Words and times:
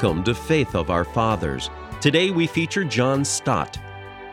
Welcome 0.00 0.22
to 0.22 0.34
Faith 0.36 0.76
of 0.76 0.90
Our 0.90 1.02
Fathers. 1.02 1.70
Today 2.00 2.30
we 2.30 2.46
feature 2.46 2.84
John 2.84 3.24
Stott. 3.24 3.80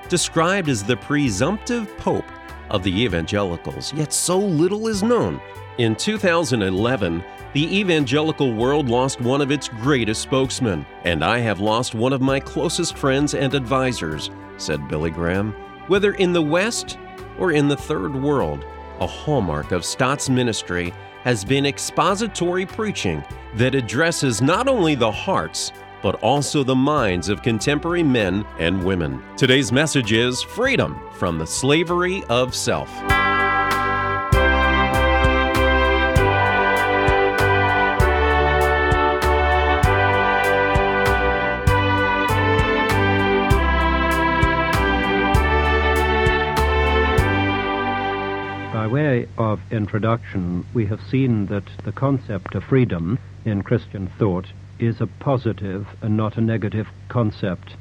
Described 0.09 0.69
as 0.69 0.83
the 0.83 0.95
presumptive 0.95 1.97
pope 1.97 2.31
of 2.69 2.83
the 2.83 3.01
evangelicals, 3.01 3.91
yet 3.91 4.13
so 4.13 4.37
little 4.37 4.87
is 4.87 5.01
known. 5.01 5.41
In 5.79 5.95
2011, 5.95 7.23
the 7.53 7.79
evangelical 7.79 8.53
world 8.53 8.89
lost 8.89 9.19
one 9.21 9.41
of 9.41 9.49
its 9.49 9.67
greatest 9.67 10.21
spokesmen, 10.21 10.85
and 11.03 11.25
I 11.25 11.39
have 11.39 11.59
lost 11.59 11.95
one 11.95 12.13
of 12.13 12.21
my 12.21 12.39
closest 12.39 12.95
friends 12.95 13.33
and 13.33 13.55
advisors, 13.55 14.29
said 14.57 14.87
Billy 14.87 15.09
Graham. 15.09 15.51
Whether 15.87 16.13
in 16.13 16.31
the 16.31 16.43
West 16.43 16.99
or 17.39 17.53
in 17.53 17.67
the 17.67 17.75
Third 17.75 18.15
World, 18.15 18.63
a 18.99 19.07
hallmark 19.07 19.71
of 19.71 19.83
Stott's 19.83 20.29
ministry 20.29 20.93
has 21.25 21.43
been 21.43 21.65
expository 21.65 22.65
preaching 22.65 23.23
that 23.55 23.75
addresses 23.75 24.41
not 24.41 24.67
only 24.67 24.93
the 24.93 25.11
hearts, 25.11 25.71
but 26.03 26.15
also 26.21 26.63
the 26.63 26.75
minds 26.75 27.29
of 27.29 27.41
contemporary 27.41 28.03
men 28.03 28.45
and 28.59 28.81
women. 28.85 29.21
Today's 29.35 29.71
message 29.71 30.13
is 30.13 30.43
freedom 30.43 31.01
from 31.13 31.39
the 31.39 31.47
slavery 31.47 32.23
of 32.29 32.53
self. 32.53 32.89
Introduction, 49.75 50.65
we 50.73 50.85
have 50.87 51.01
seen 51.09 51.45
that 51.47 51.65
the 51.83 51.91
concept 51.91 52.55
of 52.55 52.63
freedom 52.63 53.19
in 53.43 53.61
Christian 53.61 54.09
thought 54.17 54.47
is 54.79 55.01
a 55.01 55.07
positive 55.07 55.85
and 56.01 56.17
not 56.17 56.37
a 56.37 56.41
negative 56.41 56.87
concept. 57.09 57.75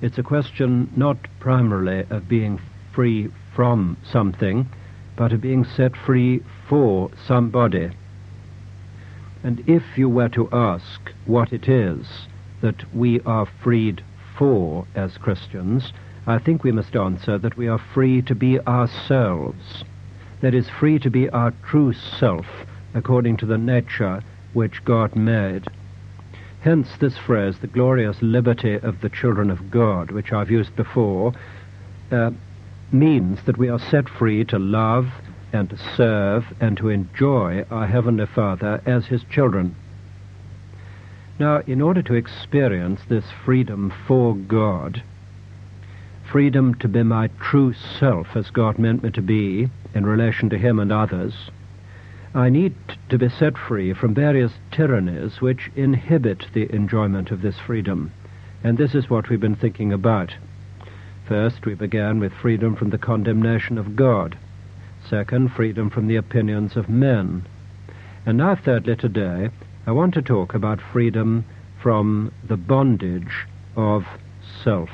It's 0.00 0.18
a 0.18 0.22
question 0.22 0.90
not 0.96 1.18
primarily 1.40 2.06
of 2.08 2.28
being 2.28 2.60
free 2.92 3.28
from 3.54 3.96
something, 4.02 4.68
but 5.16 5.32
of 5.32 5.40
being 5.40 5.64
set 5.64 5.96
free 5.96 6.42
for 6.68 7.10
somebody. 7.26 7.90
And 9.42 9.62
if 9.68 9.82
you 9.96 10.08
were 10.08 10.28
to 10.30 10.48
ask 10.52 11.12
what 11.26 11.52
it 11.52 11.68
is 11.68 12.06
that 12.60 12.94
we 12.94 13.20
are 13.22 13.46
freed 13.62 14.02
for 14.38 14.86
as 14.94 15.18
Christians, 15.18 15.92
I 16.26 16.38
think 16.38 16.62
we 16.62 16.72
must 16.72 16.94
answer 16.94 17.38
that 17.38 17.56
we 17.56 17.68
are 17.68 17.80
free 17.94 18.22
to 18.22 18.34
be 18.34 18.60
ourselves 18.60 19.84
that 20.40 20.54
is 20.54 20.68
free 20.68 20.98
to 20.98 21.10
be 21.10 21.28
our 21.30 21.52
true 21.68 21.92
self 21.92 22.46
according 22.94 23.36
to 23.38 23.46
the 23.46 23.58
nature 23.58 24.22
which 24.52 24.84
God 24.84 25.14
made. 25.14 25.66
Hence 26.60 26.88
this 26.98 27.16
phrase, 27.16 27.58
the 27.60 27.66
glorious 27.66 28.20
liberty 28.20 28.74
of 28.74 29.00
the 29.00 29.08
children 29.08 29.50
of 29.50 29.70
God, 29.70 30.10
which 30.10 30.32
I've 30.32 30.50
used 30.50 30.76
before, 30.76 31.32
uh, 32.10 32.32
means 32.92 33.38
that 33.46 33.56
we 33.56 33.68
are 33.68 33.78
set 33.78 34.08
free 34.08 34.44
to 34.46 34.58
love 34.58 35.08
and 35.52 35.70
to 35.70 35.78
serve 35.96 36.44
and 36.60 36.76
to 36.76 36.88
enjoy 36.88 37.64
our 37.70 37.86
Heavenly 37.86 38.26
Father 38.26 38.82
as 38.84 39.06
His 39.06 39.24
children. 39.24 39.74
Now, 41.38 41.62
in 41.66 41.80
order 41.80 42.02
to 42.02 42.14
experience 42.14 43.00
this 43.08 43.24
freedom 43.44 43.92
for 44.06 44.34
God, 44.34 45.02
freedom 46.30 46.76
to 46.76 46.86
be 46.86 47.02
my 47.02 47.28
true 47.40 47.74
self 47.98 48.36
as 48.36 48.50
God 48.50 48.78
meant 48.78 49.02
me 49.02 49.10
to 49.10 49.22
be 49.22 49.68
in 49.94 50.06
relation 50.06 50.48
to 50.50 50.58
Him 50.58 50.78
and 50.78 50.92
others, 50.92 51.50
I 52.32 52.48
need 52.48 52.74
to 53.08 53.18
be 53.18 53.28
set 53.28 53.58
free 53.58 53.92
from 53.92 54.14
various 54.14 54.52
tyrannies 54.70 55.40
which 55.40 55.70
inhibit 55.74 56.46
the 56.52 56.72
enjoyment 56.72 57.32
of 57.32 57.42
this 57.42 57.58
freedom. 57.58 58.12
And 58.62 58.78
this 58.78 58.94
is 58.94 59.10
what 59.10 59.28
we've 59.28 59.40
been 59.40 59.56
thinking 59.56 59.92
about. 59.92 60.34
First, 61.26 61.66
we 61.66 61.74
began 61.74 62.20
with 62.20 62.32
freedom 62.32 62.76
from 62.76 62.90
the 62.90 62.98
condemnation 62.98 63.76
of 63.76 63.96
God. 63.96 64.38
Second, 65.08 65.52
freedom 65.52 65.90
from 65.90 66.06
the 66.06 66.16
opinions 66.16 66.76
of 66.76 66.88
men. 66.88 67.44
And 68.24 68.38
now, 68.38 68.54
thirdly, 68.54 68.94
today, 68.94 69.50
I 69.84 69.90
want 69.90 70.14
to 70.14 70.22
talk 70.22 70.54
about 70.54 70.80
freedom 70.92 71.44
from 71.82 72.30
the 72.46 72.56
bondage 72.56 73.46
of 73.74 74.04
self 74.62 74.90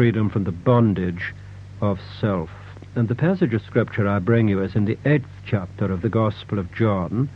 freedom 0.00 0.30
from 0.30 0.44
the 0.44 0.50
bondage 0.50 1.34
of 1.82 2.00
self. 2.22 2.48
And 2.94 3.06
the 3.06 3.14
passage 3.14 3.52
of 3.52 3.60
Scripture 3.60 4.08
I 4.08 4.18
bring 4.18 4.48
you 4.48 4.62
is 4.62 4.74
in 4.74 4.86
the 4.86 4.96
eighth 5.04 5.28
chapter 5.44 5.92
of 5.92 6.00
the 6.00 6.08
Gospel 6.08 6.58
of 6.58 6.72
John, 6.72 7.28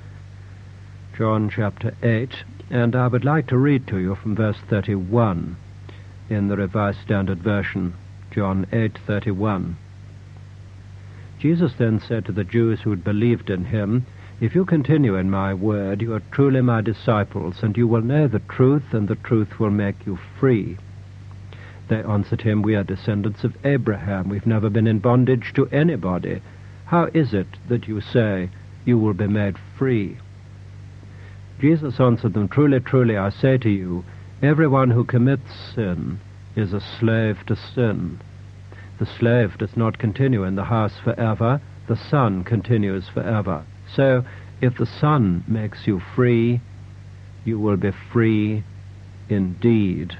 John 1.14 1.50
chapter 1.50 1.94
8, 2.02 2.30
and 2.70 2.96
I 2.96 3.06
would 3.06 3.22
like 3.22 3.48
to 3.48 3.58
read 3.58 3.86
to 3.88 3.98
you 3.98 4.14
from 4.14 4.34
verse 4.34 4.56
31 4.70 5.58
in 6.30 6.48
the 6.48 6.56
Revised 6.56 7.00
Standard 7.02 7.40
Version, 7.40 7.92
John 8.30 8.64
8:31. 8.72 9.76
Jesus 11.38 11.74
then 11.74 12.00
said 12.00 12.24
to 12.24 12.32
the 12.32 12.44
Jews 12.44 12.80
who 12.80 12.88
had 12.88 13.04
believed 13.04 13.50
in 13.50 13.66
him, 13.66 14.06
If 14.40 14.54
you 14.54 14.64
continue 14.64 15.16
in 15.16 15.30
my 15.30 15.52
word, 15.52 16.00
you 16.00 16.14
are 16.14 16.22
truly 16.30 16.62
my 16.62 16.80
disciples, 16.80 17.62
and 17.62 17.76
you 17.76 17.86
will 17.86 18.00
know 18.00 18.26
the 18.26 18.38
truth, 18.38 18.94
and 18.94 19.06
the 19.06 19.16
truth 19.16 19.60
will 19.60 19.70
make 19.70 20.06
you 20.06 20.18
free. 20.40 20.78
They 21.88 22.02
answered 22.02 22.42
him, 22.42 22.62
We 22.62 22.74
are 22.76 22.84
descendants 22.84 23.44
of 23.44 23.56
Abraham. 23.64 24.28
We've 24.28 24.46
never 24.46 24.70
been 24.70 24.86
in 24.86 25.00
bondage 25.00 25.52
to 25.54 25.68
anybody. 25.68 26.40
How 26.86 27.08
is 27.12 27.34
it 27.34 27.46
that 27.68 27.88
you 27.88 28.00
say 28.00 28.50
you 28.84 28.98
will 28.98 29.12
be 29.12 29.26
made 29.26 29.56
free? 29.76 30.18
Jesus 31.60 32.00
answered 32.00 32.34
them, 32.34 32.48
Truly, 32.48 32.80
truly, 32.80 33.16
I 33.16 33.30
say 33.30 33.58
to 33.58 33.70
you, 33.70 34.04
everyone 34.42 34.90
who 34.90 35.04
commits 35.04 35.50
sin 35.74 36.20
is 36.56 36.72
a 36.72 36.80
slave 36.80 37.44
to 37.46 37.56
sin. 37.56 38.20
The 38.98 39.06
slave 39.06 39.58
does 39.58 39.76
not 39.76 39.98
continue 39.98 40.44
in 40.44 40.54
the 40.54 40.64
house 40.64 40.98
forever, 41.02 41.60
the 41.86 41.96
Son 41.96 42.44
continues 42.44 43.08
forever. 43.08 43.64
So, 43.94 44.24
if 44.60 44.76
the 44.78 44.86
Son 44.86 45.44
makes 45.46 45.86
you 45.86 46.00
free, 46.14 46.60
you 47.44 47.58
will 47.58 47.76
be 47.76 47.90
free 48.12 48.64
indeed. 49.28 50.16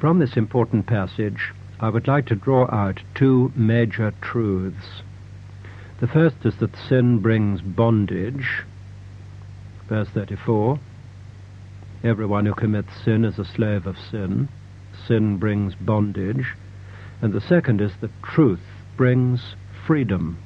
From 0.00 0.18
this 0.18 0.34
important 0.34 0.86
passage, 0.86 1.52
I 1.78 1.90
would 1.90 2.08
like 2.08 2.24
to 2.28 2.34
draw 2.34 2.64
out 2.74 3.00
two 3.14 3.52
major 3.54 4.14
truths. 4.22 5.02
The 6.00 6.06
first 6.06 6.36
is 6.44 6.56
that 6.60 6.74
sin 6.88 7.18
brings 7.18 7.60
bondage. 7.60 8.62
Verse 9.90 10.08
34 10.08 10.80
Everyone 12.02 12.46
who 12.46 12.54
commits 12.54 12.88
sin 13.04 13.26
is 13.26 13.38
a 13.38 13.44
slave 13.44 13.86
of 13.86 13.98
sin. 13.98 14.48
Sin 15.06 15.36
brings 15.36 15.74
bondage. 15.74 16.54
And 17.20 17.34
the 17.34 17.42
second 17.42 17.82
is 17.82 17.92
that 18.00 18.22
truth 18.22 18.64
brings 18.96 19.54
freedom. 19.86 20.38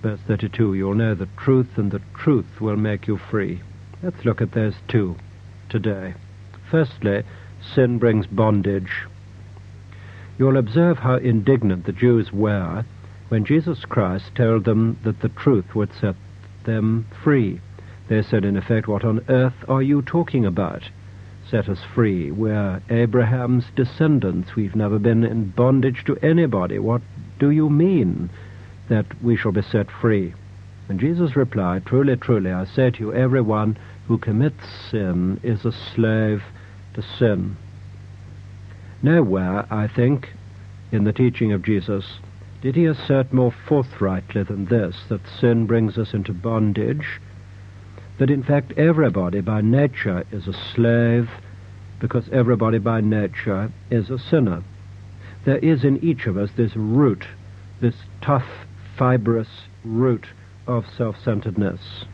Verse 0.00 0.20
32 0.28 0.74
You'll 0.74 0.94
know 0.94 1.16
the 1.16 1.28
truth, 1.36 1.76
and 1.76 1.90
the 1.90 2.02
truth 2.16 2.60
will 2.60 2.76
make 2.76 3.08
you 3.08 3.18
free. 3.18 3.62
Let's 4.00 4.24
look 4.24 4.40
at 4.40 4.52
those 4.52 4.76
two 4.86 5.16
today. 5.68 6.14
Firstly, 6.70 7.24
sin 7.74 7.98
brings 7.98 8.26
bondage. 8.26 9.06
You'll 10.38 10.56
observe 10.56 10.98
how 10.98 11.16
indignant 11.16 11.84
the 11.84 11.92
Jews 11.92 12.32
were 12.32 12.84
when 13.28 13.44
Jesus 13.44 13.84
Christ 13.84 14.34
told 14.34 14.64
them 14.64 14.98
that 15.04 15.20
the 15.20 15.28
truth 15.28 15.74
would 15.74 15.92
set 15.94 16.16
them 16.64 17.06
free. 17.22 17.60
They 18.08 18.22
said, 18.22 18.44
in 18.44 18.56
effect, 18.56 18.88
What 18.88 19.04
on 19.04 19.24
earth 19.28 19.54
are 19.68 19.82
you 19.82 20.02
talking 20.02 20.44
about? 20.44 20.82
Set 21.48 21.68
us 21.68 21.80
free. 21.94 22.30
We're 22.30 22.82
Abraham's 22.90 23.64
descendants. 23.74 24.54
We've 24.54 24.76
never 24.76 24.98
been 24.98 25.24
in 25.24 25.50
bondage 25.50 26.04
to 26.04 26.16
anybody. 26.18 26.78
What 26.78 27.02
do 27.38 27.50
you 27.50 27.68
mean 27.68 28.30
that 28.88 29.06
we 29.22 29.36
shall 29.36 29.52
be 29.52 29.62
set 29.62 29.90
free? 29.90 30.34
And 30.88 31.00
Jesus 31.00 31.36
replied, 31.36 31.86
Truly, 31.86 32.16
truly, 32.16 32.50
I 32.50 32.64
say 32.64 32.90
to 32.90 32.98
you, 32.98 33.12
everyone 33.12 33.78
who 34.08 34.18
commits 34.18 34.64
sin 34.90 35.40
is 35.42 35.64
a 35.64 35.72
slave 35.72 36.42
to 36.94 37.02
sin. 37.18 37.56
Nowhere, 39.02 39.66
I 39.72 39.88
think, 39.88 40.32
in 40.90 41.04
the 41.04 41.12
teaching 41.12 41.52
of 41.52 41.62
Jesus, 41.62 42.18
did 42.60 42.76
he 42.76 42.84
assert 42.84 43.32
more 43.32 43.52
forthrightly 43.66 44.44
than 44.44 44.66
this 44.66 44.96
that 45.08 45.26
sin 45.40 45.66
brings 45.66 45.98
us 45.98 46.14
into 46.14 46.32
bondage, 46.32 47.20
that 48.18 48.30
in 48.30 48.42
fact 48.42 48.72
everybody 48.78 49.40
by 49.40 49.60
nature 49.60 50.24
is 50.30 50.46
a 50.46 50.52
slave, 50.52 51.28
because 51.98 52.28
everybody 52.30 52.78
by 52.78 53.00
nature 53.00 53.72
is 53.90 54.10
a 54.10 54.18
sinner. 54.18 54.62
There 55.44 55.58
is 55.58 55.82
in 55.82 56.02
each 56.04 56.26
of 56.26 56.36
us 56.36 56.50
this 56.56 56.76
root, 56.76 57.26
this 57.80 57.96
tough, 58.20 58.46
fibrous 58.96 59.48
root 59.84 60.26
of 60.66 60.84
self 60.96 61.16
centeredness. 61.24 62.04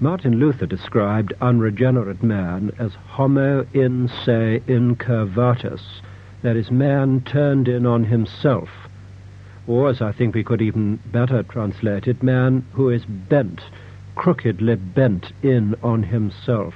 Martin 0.00 0.38
Luther 0.38 0.66
described 0.66 1.32
unregenerate 1.40 2.22
man 2.22 2.70
as 2.78 2.94
homo 2.94 3.66
in 3.74 4.06
se 4.06 4.62
incurvatus, 4.68 6.00
that 6.40 6.54
is, 6.54 6.70
man 6.70 7.20
turned 7.22 7.66
in 7.66 7.84
on 7.84 8.04
himself, 8.04 8.68
or, 9.66 9.88
as 9.88 10.00
I 10.00 10.12
think 10.12 10.36
we 10.36 10.44
could 10.44 10.62
even 10.62 11.00
better 11.06 11.42
translate 11.42 12.06
it, 12.06 12.22
man 12.22 12.64
who 12.74 12.90
is 12.90 13.04
bent, 13.06 13.60
crookedly 14.14 14.76
bent 14.76 15.32
in 15.42 15.74
on 15.82 16.04
himself. 16.04 16.74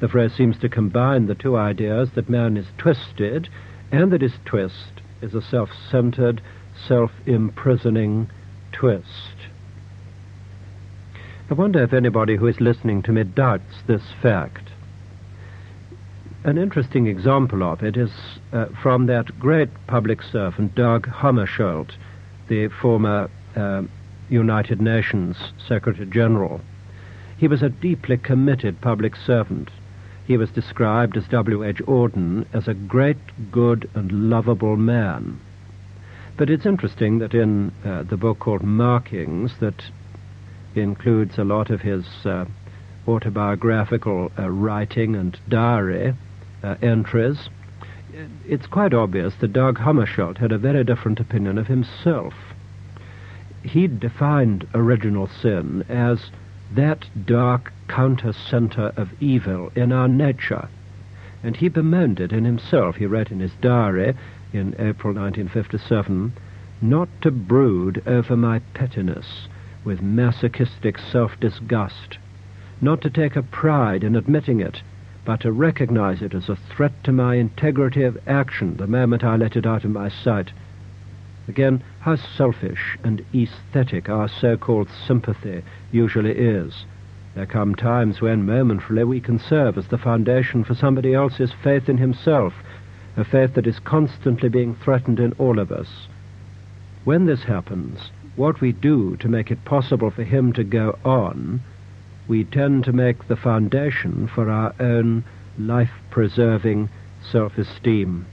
The 0.00 0.08
phrase 0.08 0.34
seems 0.34 0.58
to 0.58 0.68
combine 0.68 1.28
the 1.28 1.34
two 1.34 1.56
ideas 1.56 2.10
that 2.10 2.28
man 2.28 2.58
is 2.58 2.66
twisted 2.76 3.48
and 3.90 4.12
that 4.12 4.20
his 4.20 4.34
twist 4.44 5.00
is 5.22 5.34
a 5.34 5.40
self 5.40 5.70
centered, 5.90 6.42
self 6.86 7.10
imprisoning 7.24 8.28
twist. 8.70 9.37
I 11.50 11.54
wonder 11.54 11.82
if 11.82 11.94
anybody 11.94 12.36
who 12.36 12.46
is 12.46 12.60
listening 12.60 13.00
to 13.02 13.12
me 13.12 13.24
doubts 13.24 13.82
this 13.86 14.02
fact. 14.20 14.68
An 16.44 16.58
interesting 16.58 17.06
example 17.06 17.62
of 17.62 17.82
it 17.82 17.96
is 17.96 18.10
uh, 18.52 18.66
from 18.82 19.06
that 19.06 19.38
great 19.38 19.70
public 19.86 20.22
servant, 20.22 20.74
Dag 20.74 21.04
Hammarskjöld, 21.04 21.92
the 22.48 22.68
former 22.68 23.30
uh, 23.56 23.82
United 24.28 24.82
Nations 24.82 25.38
Secretary 25.66 26.04
General. 26.04 26.60
He 27.38 27.48
was 27.48 27.62
a 27.62 27.70
deeply 27.70 28.18
committed 28.18 28.82
public 28.82 29.16
servant. 29.16 29.70
He 30.26 30.36
was 30.36 30.50
described 30.50 31.16
as 31.16 31.26
W. 31.28 31.64
H. 31.64 31.78
Auden 31.86 32.44
as 32.52 32.68
a 32.68 32.74
great, 32.74 33.16
good, 33.50 33.88
and 33.94 34.28
lovable 34.28 34.76
man. 34.76 35.40
But 36.36 36.50
it's 36.50 36.66
interesting 36.66 37.20
that 37.20 37.32
in 37.32 37.72
uh, 37.86 38.02
the 38.02 38.18
book 38.18 38.38
called 38.38 38.62
Markings, 38.62 39.52
that 39.60 39.82
includes 40.74 41.38
a 41.38 41.44
lot 41.44 41.70
of 41.70 41.80
his 41.80 42.04
uh, 42.24 42.44
autobiographical 43.06 44.30
uh, 44.38 44.50
writing 44.50 45.16
and 45.16 45.38
diary 45.48 46.14
uh, 46.62 46.74
entries, 46.82 47.48
it's 48.46 48.66
quite 48.66 48.94
obvious 48.94 49.34
that 49.40 49.52
Dag 49.52 49.76
Hammarskjöld 49.76 50.38
had 50.38 50.52
a 50.52 50.58
very 50.58 50.82
different 50.84 51.20
opinion 51.20 51.58
of 51.58 51.66
himself. 51.66 52.34
He 53.62 53.86
defined 53.86 54.66
original 54.74 55.26
sin 55.26 55.84
as 55.88 56.30
that 56.74 57.06
dark 57.26 57.72
counter 57.88 58.32
center 58.32 58.92
of 58.96 59.10
evil 59.20 59.70
in 59.74 59.92
our 59.92 60.08
nature. 60.08 60.68
And 61.42 61.56
he 61.56 61.68
bemoaned 61.68 62.20
it 62.20 62.32
in 62.32 62.44
himself. 62.44 62.96
He 62.96 63.06
wrote 63.06 63.30
in 63.30 63.40
his 63.40 63.52
diary 63.60 64.14
in 64.52 64.74
April 64.78 65.14
1957 65.14 66.32
not 66.80 67.08
to 67.22 67.30
brood 67.30 68.02
over 68.06 68.36
my 68.36 68.60
pettiness 68.74 69.48
with 69.84 70.02
masochistic 70.02 70.98
self 70.98 71.38
disgust, 71.40 72.18
not 72.80 73.00
to 73.02 73.10
take 73.10 73.36
a 73.36 73.42
pride 73.42 74.04
in 74.04 74.16
admitting 74.16 74.60
it, 74.60 74.82
but 75.24 75.40
to 75.40 75.52
recognize 75.52 76.22
it 76.22 76.34
as 76.34 76.48
a 76.48 76.56
threat 76.56 76.92
to 77.04 77.12
my 77.12 77.34
integrity 77.34 78.02
of 78.02 78.18
action 78.26 78.76
the 78.76 78.86
moment 78.86 79.22
I 79.22 79.36
let 79.36 79.56
it 79.56 79.66
out 79.66 79.84
of 79.84 79.90
my 79.90 80.08
sight. 80.08 80.52
Again, 81.48 81.82
how 82.00 82.16
selfish 82.16 82.98
and 83.02 83.24
aesthetic 83.34 84.08
our 84.08 84.28
so 84.28 84.56
called 84.56 84.88
sympathy 85.06 85.62
usually 85.90 86.32
is. 86.32 86.84
There 87.34 87.46
come 87.46 87.74
times 87.74 88.20
when 88.20 88.46
momentarily 88.46 89.04
we 89.04 89.20
can 89.20 89.38
serve 89.38 89.78
as 89.78 89.88
the 89.88 89.98
foundation 89.98 90.64
for 90.64 90.74
somebody 90.74 91.14
else's 91.14 91.52
faith 91.62 91.88
in 91.88 91.98
himself, 91.98 92.52
a 93.16 93.24
faith 93.24 93.54
that 93.54 93.66
is 93.66 93.78
constantly 93.80 94.48
being 94.48 94.74
threatened 94.74 95.20
in 95.20 95.32
all 95.38 95.58
of 95.58 95.70
us. 95.72 96.08
When 97.04 97.26
this 97.26 97.44
happens, 97.44 98.10
what 98.38 98.60
we 98.60 98.70
do 98.70 99.16
to 99.16 99.28
make 99.28 99.50
it 99.50 99.64
possible 99.64 100.12
for 100.12 100.22
him 100.22 100.52
to 100.52 100.62
go 100.62 100.96
on, 101.04 101.60
we 102.28 102.44
tend 102.44 102.84
to 102.84 102.92
make 102.92 103.26
the 103.26 103.36
foundation 103.36 104.28
for 104.32 104.48
our 104.48 104.72
own 104.78 105.24
life 105.58 105.90
preserving 106.10 106.88
self 107.32 107.58
esteem. 107.58 108.24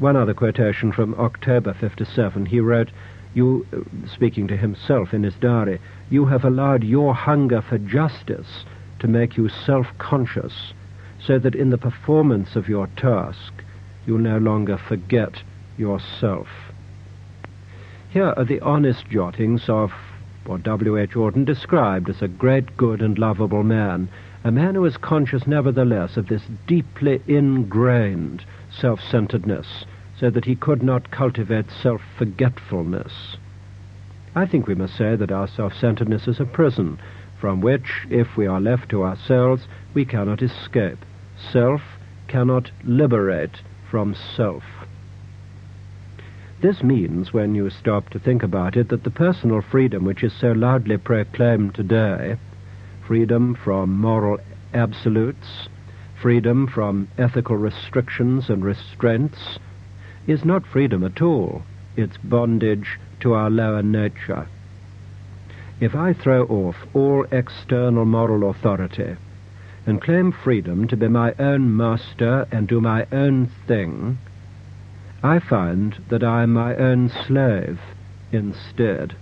One 0.00 0.16
other 0.16 0.34
quotation 0.34 0.90
from 0.90 1.14
October 1.14 1.74
57. 1.74 2.46
He 2.46 2.58
wrote, 2.58 2.90
You, 3.34 3.64
speaking 4.12 4.48
to 4.48 4.56
himself 4.56 5.14
in 5.14 5.22
his 5.22 5.34
diary, 5.34 5.80
you 6.10 6.26
have 6.26 6.44
allowed 6.44 6.82
your 6.82 7.14
hunger 7.14 7.62
for 7.62 7.78
justice 7.78 8.64
to 8.98 9.06
make 9.06 9.36
you 9.36 9.48
self 9.48 9.86
conscious, 9.98 10.72
so 11.24 11.38
that 11.38 11.54
in 11.54 11.70
the 11.70 11.78
performance 11.78 12.56
of 12.56 12.68
your 12.68 12.88
task 12.96 13.52
you 14.06 14.18
no 14.18 14.38
longer 14.38 14.76
forget 14.76 15.40
yourself. 15.78 16.48
Here 18.14 18.32
are 18.36 18.44
the 18.44 18.60
honest 18.60 19.08
jottings 19.10 19.68
of 19.68 19.90
what 20.46 20.62
W. 20.62 20.96
H. 20.96 21.14
Auden 21.14 21.44
described 21.44 22.08
as 22.08 22.22
a 22.22 22.28
great, 22.28 22.76
good, 22.76 23.02
and 23.02 23.18
lovable 23.18 23.64
man, 23.64 24.08
a 24.44 24.52
man 24.52 24.76
who 24.76 24.84
is 24.84 24.96
conscious 24.96 25.48
nevertheless 25.48 26.16
of 26.16 26.28
this 26.28 26.42
deeply 26.68 27.20
ingrained 27.26 28.44
self 28.70 29.00
centeredness, 29.00 29.84
so 30.16 30.30
that 30.30 30.44
he 30.44 30.54
could 30.54 30.80
not 30.80 31.10
cultivate 31.10 31.72
self 31.72 32.02
forgetfulness. 32.16 33.36
I 34.36 34.46
think 34.46 34.68
we 34.68 34.76
must 34.76 34.96
say 34.96 35.16
that 35.16 35.32
our 35.32 35.48
self 35.48 35.74
centeredness 35.74 36.28
is 36.28 36.38
a 36.38 36.44
prison 36.44 37.00
from 37.40 37.60
which, 37.60 38.06
if 38.10 38.36
we 38.36 38.46
are 38.46 38.60
left 38.60 38.90
to 38.90 39.02
ourselves, 39.02 39.66
we 39.92 40.04
cannot 40.04 40.40
escape. 40.40 41.04
Self 41.50 41.82
cannot 42.28 42.70
liberate 42.84 43.62
from 43.90 44.14
self. 44.14 44.62
This 46.64 46.82
means, 46.82 47.30
when 47.30 47.54
you 47.54 47.68
stop 47.68 48.08
to 48.08 48.18
think 48.18 48.42
about 48.42 48.74
it, 48.74 48.88
that 48.88 49.04
the 49.04 49.10
personal 49.10 49.60
freedom 49.60 50.02
which 50.06 50.24
is 50.24 50.32
so 50.32 50.52
loudly 50.52 50.96
proclaimed 50.96 51.74
today, 51.74 52.38
freedom 53.06 53.54
from 53.54 54.00
moral 54.00 54.38
absolutes, 54.72 55.68
freedom 56.22 56.66
from 56.66 57.08
ethical 57.18 57.58
restrictions 57.58 58.48
and 58.48 58.64
restraints 58.64 59.58
is 60.26 60.42
not 60.42 60.64
freedom 60.66 61.04
at 61.04 61.20
all. 61.20 61.64
It's 61.96 62.16
bondage 62.16 62.98
to 63.20 63.34
our 63.34 63.50
lower 63.50 63.82
nature. 63.82 64.48
If 65.80 65.94
I 65.94 66.14
throw 66.14 66.44
off 66.44 66.76
all 66.94 67.26
external 67.30 68.06
moral 68.06 68.48
authority 68.48 69.16
and 69.84 70.00
claim 70.00 70.32
freedom 70.32 70.88
to 70.88 70.96
be 70.96 71.08
my 71.08 71.34
own 71.38 71.76
master 71.76 72.48
and 72.50 72.66
do 72.66 72.80
my 72.80 73.06
own 73.12 73.50
thing, 73.66 74.16
I 75.24 75.38
find 75.38 75.96
that 76.10 76.22
I 76.22 76.42
am 76.42 76.52
my 76.52 76.76
own 76.76 77.08
slave 77.08 77.80
instead. 78.30 79.16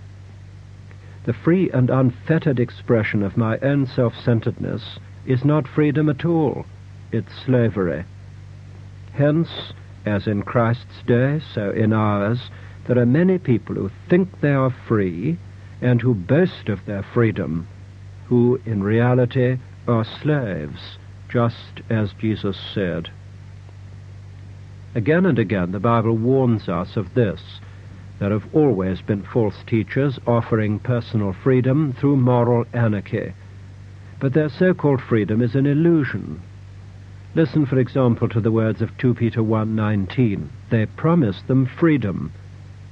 The 1.23 1.31
free 1.31 1.69
and 1.71 1.89
unfettered 1.89 2.59
expression 2.59 3.23
of 3.23 3.37
my 3.37 3.57
own 3.59 3.85
self 3.85 4.13
centeredness 4.13 4.99
is 5.25 5.45
not 5.45 5.65
freedom 5.65 6.09
at 6.09 6.25
all 6.25 6.65
its 7.13 7.31
slavery. 7.45 8.03
Hence, 9.13 9.71
as 10.05 10.27
in 10.27 10.41
Christ's 10.41 11.01
day, 11.07 11.39
so 11.53 11.71
in 11.71 11.93
ours, 11.93 12.51
there 12.85 12.99
are 12.99 13.05
many 13.05 13.37
people 13.37 13.75
who 13.75 13.89
think 14.09 14.41
they 14.41 14.51
are 14.51 14.75
free 14.85 15.37
and 15.81 16.01
who 16.01 16.13
boast 16.13 16.67
of 16.67 16.85
their 16.85 17.03
freedom, 17.13 17.65
who 18.25 18.59
in 18.65 18.83
reality 18.83 19.57
are 19.87 20.03
slaves, 20.03 20.97
just 21.29 21.79
as 21.89 22.11
Jesus 22.11 22.57
said. 22.73 23.09
Again 24.95 25.25
and 25.25 25.39
again, 25.39 25.71
the 25.71 25.79
Bible 25.79 26.15
warns 26.15 26.69
us 26.69 26.97
of 26.97 27.13
this. 27.13 27.59
There 28.19 28.31
have 28.31 28.53
always 28.53 29.01
been 29.01 29.23
false 29.23 29.63
teachers 29.65 30.19
offering 30.27 30.79
personal 30.79 31.33
freedom 31.33 31.93
through 31.93 32.17
moral 32.17 32.65
anarchy. 32.73 33.33
But 34.19 34.33
their 34.33 34.49
so 34.49 34.73
called 34.73 35.01
freedom 35.01 35.41
is 35.41 35.55
an 35.55 35.65
illusion, 35.65 36.41
Listen, 37.35 37.65
for 37.65 37.79
example, 37.79 38.29
to 38.29 38.39
the 38.39 38.51
words 38.51 38.79
of 38.79 38.95
2 38.99 39.15
Peter 39.15 39.41
1.19. 39.41 40.49
They 40.69 40.85
promise 40.85 41.41
them 41.41 41.65
freedom, 41.65 42.31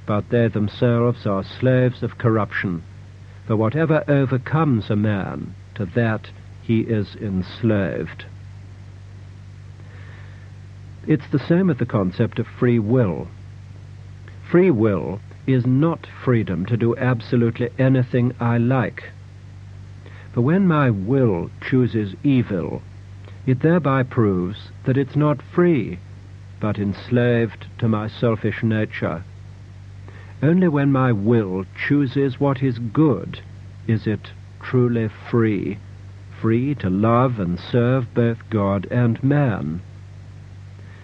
but 0.04 0.30
they 0.30 0.48
themselves 0.48 1.26
are 1.26 1.44
slaves 1.44 2.02
of 2.02 2.18
corruption. 2.18 2.82
For 3.46 3.54
whatever 3.54 4.02
overcomes 4.08 4.90
a 4.90 4.96
man, 4.96 5.54
to 5.76 5.86
that 5.86 6.30
he 6.60 6.80
is 6.80 7.14
enslaved. 7.14 8.24
It's 11.06 11.26
the 11.32 11.38
same 11.38 11.66
with 11.66 11.78
the 11.78 11.86
concept 11.86 12.38
of 12.38 12.46
free 12.46 12.78
will. 12.78 13.28
Free 14.48 14.70
will 14.70 15.20
is 15.46 15.66
not 15.66 16.06
freedom 16.24 16.64
to 16.66 16.76
do 16.76 16.96
absolutely 16.96 17.70
anything 17.78 18.32
I 18.38 18.58
like. 18.58 19.10
For 20.32 20.40
when 20.42 20.68
my 20.68 20.90
will 20.90 21.50
chooses 21.60 22.14
evil, 22.22 22.82
it 23.46 23.60
thereby 23.60 24.04
proves 24.04 24.70
that 24.84 24.96
it's 24.96 25.16
not 25.16 25.42
free, 25.42 25.98
but 26.60 26.78
enslaved 26.78 27.66
to 27.78 27.88
my 27.88 28.06
selfish 28.06 28.62
nature. 28.62 29.24
Only 30.40 30.68
when 30.68 30.92
my 30.92 31.10
will 31.10 31.64
chooses 31.86 32.38
what 32.38 32.62
is 32.62 32.78
good 32.78 33.40
is 33.88 34.06
it 34.06 34.30
truly 34.60 35.08
free, 35.28 35.78
free 36.40 36.76
to 36.76 36.88
love 36.88 37.40
and 37.40 37.58
serve 37.58 38.14
both 38.14 38.38
God 38.48 38.86
and 38.90 39.22
man. 39.24 39.82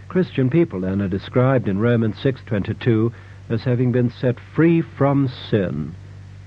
Christian 0.09 0.49
people 0.49 0.81
then 0.81 1.03
are 1.03 1.09
described 1.09 1.69
in 1.69 1.79
Romans 1.79 2.17
6:22 2.23 3.13
as 3.51 3.65
having 3.65 3.93
been 3.93 4.11
set 4.11 4.41
free 4.41 4.81
from 4.81 5.29
sin 5.29 5.95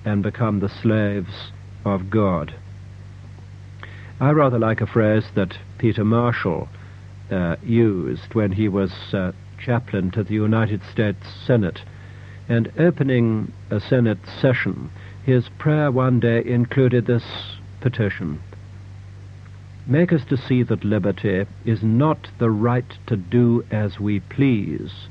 and 0.03 0.23
become 0.23 0.59
the 0.59 0.69
slaves 0.69 1.51
of 1.85 2.09
God. 2.09 2.55
I 4.19 4.31
rather 4.31 4.57
like 4.57 4.81
a 4.81 4.87
phrase 4.87 5.29
that 5.35 5.57
Peter 5.77 6.03
Marshall 6.03 6.69
uh, 7.31 7.55
used 7.63 8.33
when 8.33 8.51
he 8.51 8.67
was 8.67 8.91
uh, 9.13 9.31
chaplain 9.59 10.11
to 10.11 10.23
the 10.23 10.33
United 10.33 10.81
States 10.83 11.25
Senate. 11.45 11.81
And 12.49 12.71
opening 12.77 13.53
a 13.69 13.79
Senate 13.79 14.19
session, 14.41 14.89
his 15.23 15.49
prayer 15.59 15.91
one 15.91 16.19
day 16.19 16.43
included 16.43 17.05
this 17.05 17.23
petition 17.79 18.41
Make 19.87 20.13
us 20.13 20.23
to 20.25 20.37
see 20.37 20.63
that 20.63 20.83
liberty 20.83 21.45
is 21.65 21.81
not 21.81 22.29
the 22.37 22.51
right 22.51 22.85
to 23.07 23.15
do 23.15 23.65
as 23.71 23.99
we 23.99 24.19
please, 24.19 25.07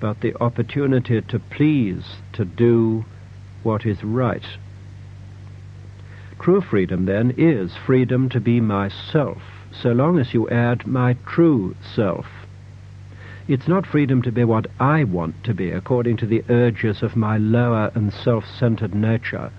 but 0.00 0.20
the 0.20 0.34
opportunity 0.40 1.20
to 1.22 1.38
please, 1.38 2.04
to 2.34 2.44
do 2.44 3.04
what 3.62 3.86
is 3.86 4.04
right. 4.04 4.44
True 6.38 6.60
freedom, 6.60 7.06
then, 7.06 7.34
is 7.38 7.74
freedom 7.74 8.28
to 8.28 8.38
be 8.38 8.60
myself, 8.60 9.42
so 9.72 9.92
long 9.92 10.18
as 10.18 10.34
you 10.34 10.48
add 10.50 10.86
my 10.86 11.14
true 11.26 11.74
self. 11.94 12.26
It's 13.48 13.66
not 13.66 13.86
freedom 13.86 14.22
to 14.22 14.32
be 14.32 14.44
what 14.44 14.66
I 14.78 15.04
want 15.04 15.42
to 15.44 15.54
be 15.54 15.70
according 15.70 16.18
to 16.18 16.26
the 16.26 16.44
urges 16.50 17.02
of 17.02 17.16
my 17.16 17.38
lower 17.38 17.90
and 17.94 18.12
self-centered 18.12 18.94
nature. 18.94 19.50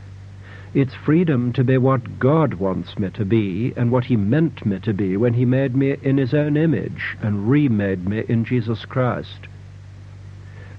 It's 0.74 0.94
freedom 0.94 1.54
to 1.54 1.64
be 1.64 1.78
what 1.78 2.20
God 2.20 2.56
wants 2.56 3.00
me 3.00 3.10
to 3.12 3.24
be 3.24 3.74
and 3.78 3.90
what 3.90 4.06
He 4.06 4.18
meant 4.18 4.66
me 4.66 4.80
to 4.80 4.94
be 4.94 5.16
when 5.16 5.34
He 5.34 5.46
made 5.46 5.76
me 5.76 5.96
in 6.02 6.18
His 6.18 6.34
own 6.34 6.58
image 6.58 7.16
and 7.22 7.50
remade 7.50 8.06
me 8.06 8.26
in 8.28 8.44
Jesus 8.44 8.84
Christ. 8.84 9.48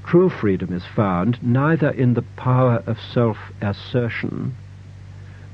True 0.04 0.28
freedom 0.28 0.72
is 0.72 0.84
found 0.84 1.42
neither 1.42 1.90
in 1.90 2.14
the 2.14 2.24
power 2.36 2.82
of 2.86 2.98
self-assertion 3.00 4.54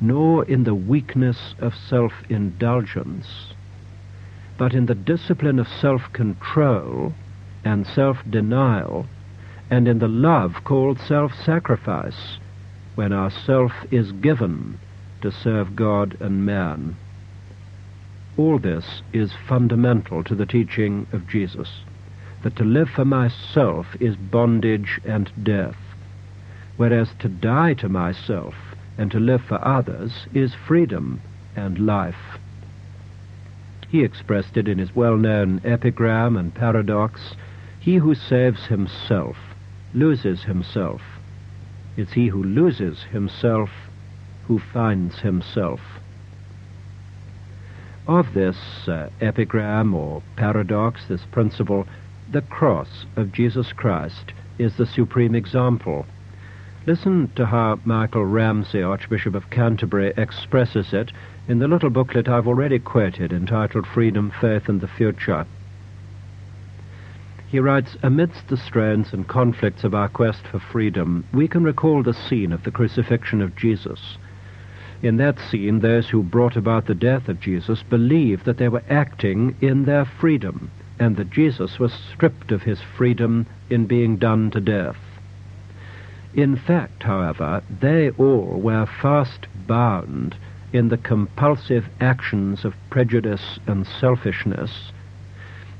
nor 0.00 0.44
in 0.44 0.64
the 0.64 0.74
weakness 0.74 1.54
of 1.60 1.74
self-indulgence, 1.74 3.54
but 4.58 4.74
in 4.74 4.86
the 4.86 4.94
discipline 4.94 5.58
of 5.58 5.68
self-control 5.68 7.14
and 7.64 7.86
self-denial 7.86 9.06
and 9.70 9.88
in 9.88 10.00
the 10.00 10.08
love 10.08 10.56
called 10.64 10.98
self-sacrifice 10.98 12.38
when 12.94 13.12
our 13.12 13.30
self 13.30 13.72
is 13.90 14.12
given 14.12 14.78
to 15.22 15.30
serve 15.30 15.74
God 15.74 16.16
and 16.20 16.44
man. 16.44 16.96
All 18.36 18.58
this 18.58 19.02
is 19.12 19.32
fundamental 19.48 20.24
to 20.24 20.34
the 20.34 20.46
teaching 20.46 21.06
of 21.12 21.28
Jesus, 21.28 21.82
that 22.42 22.56
to 22.56 22.64
live 22.64 22.90
for 22.90 23.04
myself 23.04 23.86
is 24.00 24.16
bondage 24.16 25.00
and 25.04 25.30
death, 25.42 25.76
whereas 26.76 27.08
to 27.20 27.28
die 27.28 27.74
to 27.74 27.88
myself 27.88 28.54
and 28.98 29.10
to 29.10 29.18
live 29.18 29.42
for 29.42 29.64
others 29.66 30.26
is 30.34 30.54
freedom 30.54 31.20
and 31.56 31.86
life. 31.86 32.38
He 33.88 34.02
expressed 34.02 34.56
it 34.56 34.68
in 34.68 34.78
his 34.78 34.94
well-known 34.94 35.60
epigram 35.64 36.36
and 36.36 36.52
paradox, 36.52 37.34
He 37.78 37.96
who 37.96 38.14
saves 38.14 38.66
himself 38.66 39.36
loses 39.94 40.42
himself, 40.42 41.00
it's 41.96 42.12
he 42.12 42.28
who 42.28 42.42
loses 42.42 43.02
himself 43.04 43.70
who 44.46 44.58
finds 44.58 45.20
himself. 45.20 45.80
Of 48.06 48.34
this 48.34 48.58
uh, 48.86 49.08
epigram 49.20 49.94
or 49.94 50.22
paradox, 50.36 51.06
this 51.08 51.24
principle, 51.30 51.86
the 52.30 52.42
cross 52.42 53.06
of 53.16 53.32
Jesus 53.32 53.72
Christ 53.72 54.32
is 54.58 54.76
the 54.76 54.86
supreme 54.86 55.34
example. 55.34 56.04
Listen 56.86 57.32
to 57.36 57.46
how 57.46 57.80
Michael 57.84 58.26
Ramsey, 58.26 58.82
Archbishop 58.82 59.34
of 59.34 59.48
Canterbury, 59.48 60.12
expresses 60.18 60.92
it 60.92 61.12
in 61.48 61.58
the 61.58 61.68
little 61.68 61.88
booklet 61.88 62.28
I've 62.28 62.46
already 62.46 62.78
quoted 62.78 63.32
entitled 63.32 63.86
Freedom, 63.86 64.30
Faith 64.40 64.68
and 64.68 64.82
the 64.82 64.88
Future. 64.88 65.46
He 67.54 67.60
writes, 67.60 67.96
Amidst 68.02 68.48
the 68.48 68.56
strains 68.56 69.12
and 69.12 69.28
conflicts 69.28 69.84
of 69.84 69.94
our 69.94 70.08
quest 70.08 70.44
for 70.44 70.58
freedom, 70.58 71.24
we 71.32 71.46
can 71.46 71.62
recall 71.62 72.02
the 72.02 72.12
scene 72.12 72.50
of 72.50 72.64
the 72.64 72.72
crucifixion 72.72 73.40
of 73.40 73.54
Jesus. 73.54 74.18
In 75.02 75.18
that 75.18 75.38
scene, 75.38 75.78
those 75.78 76.08
who 76.08 76.24
brought 76.24 76.56
about 76.56 76.86
the 76.86 76.96
death 76.96 77.28
of 77.28 77.38
Jesus 77.38 77.84
believed 77.84 78.44
that 78.44 78.58
they 78.58 78.68
were 78.68 78.82
acting 78.90 79.54
in 79.60 79.84
their 79.84 80.04
freedom, 80.04 80.72
and 80.98 81.14
that 81.14 81.30
Jesus 81.30 81.78
was 81.78 81.92
stripped 81.92 82.50
of 82.50 82.64
his 82.64 82.80
freedom 82.82 83.46
in 83.70 83.86
being 83.86 84.16
done 84.16 84.50
to 84.50 84.60
death. 84.60 84.98
In 86.34 86.56
fact, 86.56 87.04
however, 87.04 87.62
they 87.70 88.10
all 88.18 88.60
were 88.60 88.84
fast 89.00 89.46
bound 89.68 90.34
in 90.72 90.88
the 90.88 90.98
compulsive 90.98 91.86
actions 92.00 92.64
of 92.64 92.74
prejudice 92.90 93.60
and 93.68 93.86
selfishness 93.86 94.90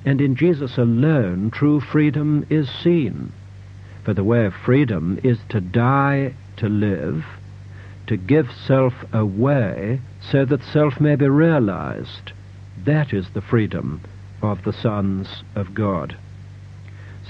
and 0.04 0.20
in 0.20 0.36
Jesus 0.36 0.76
alone 0.76 1.50
true 1.50 1.80
freedom 1.80 2.46
is 2.50 2.68
seen. 2.68 3.32
For 4.04 4.12
the 4.12 4.24
way 4.24 4.44
of 4.44 4.54
freedom 4.54 5.18
is 5.22 5.38
to 5.48 5.60
die 5.60 6.34
to 6.58 6.68
live, 6.68 7.24
to 8.06 8.16
give 8.16 8.50
self 8.52 8.92
away 9.12 10.00
so 10.20 10.44
that 10.44 10.62
self 10.62 11.00
may 11.00 11.16
be 11.16 11.28
realized. 11.28 12.32
That 12.84 13.14
is 13.14 13.30
the 13.30 13.40
freedom 13.40 14.02
of 14.42 14.62
the 14.64 14.72
sons 14.72 15.42
of 15.54 15.74
God. 15.74 16.16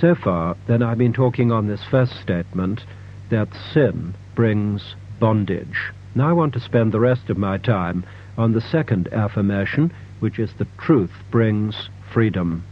So 0.01 0.17
far, 0.17 0.57
then, 0.67 0.83
I've 0.83 0.99
been 0.99 1.13
talking 1.13 1.53
on 1.53 1.69
this 1.69 1.85
first 1.89 2.21
statement 2.21 2.85
that 3.31 3.49
sin 3.73 4.15
brings 4.35 4.97
bondage. 5.21 5.93
Now 6.17 6.29
I 6.29 6.33
want 6.33 6.53
to 6.55 6.61
spend 6.61 6.91
the 6.91 7.01
rest 7.01 7.31
of 7.31 7.39
my 7.39 7.59
time 7.59 8.05
on 8.37 8.53
the 8.53 8.61
second 8.61 9.09
affirmation, 9.13 9.93
which 10.19 10.41
is 10.41 10.55
the 10.55 10.67
truth 10.79 11.13
brings 11.31 11.89
freedom. 12.15 12.65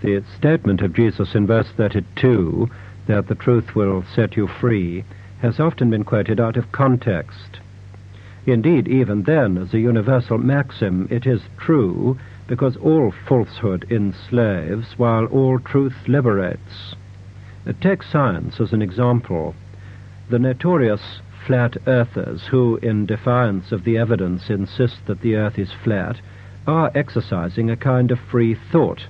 The 0.00 0.22
statement 0.38 0.80
of 0.80 0.94
Jesus 0.94 1.34
in 1.34 1.46
verse 1.46 1.68
32 1.76 2.70
that 3.08 3.26
the 3.26 3.34
truth 3.34 3.74
will 3.74 4.04
set 4.14 4.36
you 4.36 4.46
free 4.46 5.04
has 5.40 5.58
often 5.58 5.90
been 5.90 6.04
quoted 6.04 6.38
out 6.38 6.56
of 6.56 6.70
context. 6.70 7.58
Indeed, 8.46 8.86
even 8.86 9.24
then, 9.24 9.58
as 9.58 9.74
a 9.74 9.80
universal 9.80 10.38
maxim, 10.38 11.08
it 11.10 11.26
is 11.26 11.42
true 11.58 12.16
because 12.46 12.76
all 12.76 13.12
falsehood 13.28 13.86
enslaves 13.90 14.94
while 14.96 15.26
all 15.26 15.58
truth 15.58 15.96
liberates. 16.06 16.94
Take 17.80 18.04
science 18.04 18.60
as 18.60 18.72
an 18.72 18.82
example. 18.82 19.54
The 20.30 20.38
notorious 20.38 21.20
flat 21.44 21.76
earthers 21.88 22.46
who, 22.46 22.76
in 22.82 23.06
defiance 23.06 23.72
of 23.72 23.82
the 23.82 23.98
evidence, 23.98 24.48
insist 24.48 25.06
that 25.06 25.22
the 25.22 25.34
earth 25.34 25.58
is 25.58 25.72
flat, 25.72 26.20
are 26.66 26.90
exercising 26.94 27.70
a 27.70 27.76
kind 27.76 28.10
of 28.10 28.18
free 28.30 28.54
thought. 28.54 29.06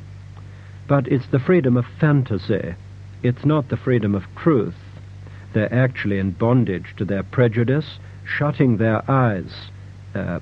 But 0.89 1.07
it's 1.09 1.27
the 1.27 1.39
freedom 1.39 1.77
of 1.77 1.87
fantasy. 2.01 2.75
It's 3.23 3.45
not 3.45 3.69
the 3.69 3.77
freedom 3.77 4.15
of 4.15 4.25
truth. 4.37 4.75
They're 5.53 5.73
actually 5.73 6.19
in 6.19 6.33
bondage 6.33 6.95
to 6.97 7.05
their 7.05 7.23
prejudice, 7.23 7.99
shutting 8.25 8.77
their 8.77 9.09
eyes 9.11 9.53
uh, 10.15 10.41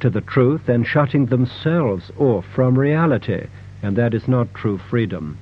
to 0.00 0.10
the 0.10 0.20
truth 0.20 0.68
and 0.68 0.86
shutting 0.86 1.26
themselves 1.26 2.10
off 2.18 2.44
from 2.54 2.78
reality, 2.78 3.46
and 3.82 3.96
that 3.96 4.14
is 4.14 4.26
not 4.26 4.54
true 4.54 4.78
freedom. 4.78 5.38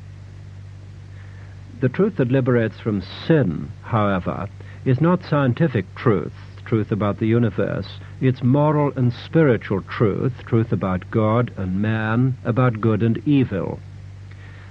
The 1.80 1.88
truth 1.88 2.16
that 2.16 2.30
liberates 2.30 2.78
from 2.80 3.02
sin, 3.26 3.70
however, 3.82 4.48
is 4.84 5.00
not 5.00 5.24
scientific 5.24 5.94
truth, 5.94 6.32
truth 6.64 6.92
about 6.92 7.18
the 7.18 7.26
universe. 7.26 7.88
It's 8.24 8.42
moral 8.42 8.90
and 8.96 9.12
spiritual 9.12 9.82
truth, 9.82 10.32
truth 10.46 10.72
about 10.72 11.10
God 11.10 11.52
and 11.58 11.82
man, 11.82 12.38
about 12.42 12.80
good 12.80 13.02
and 13.02 13.18
evil. 13.28 13.80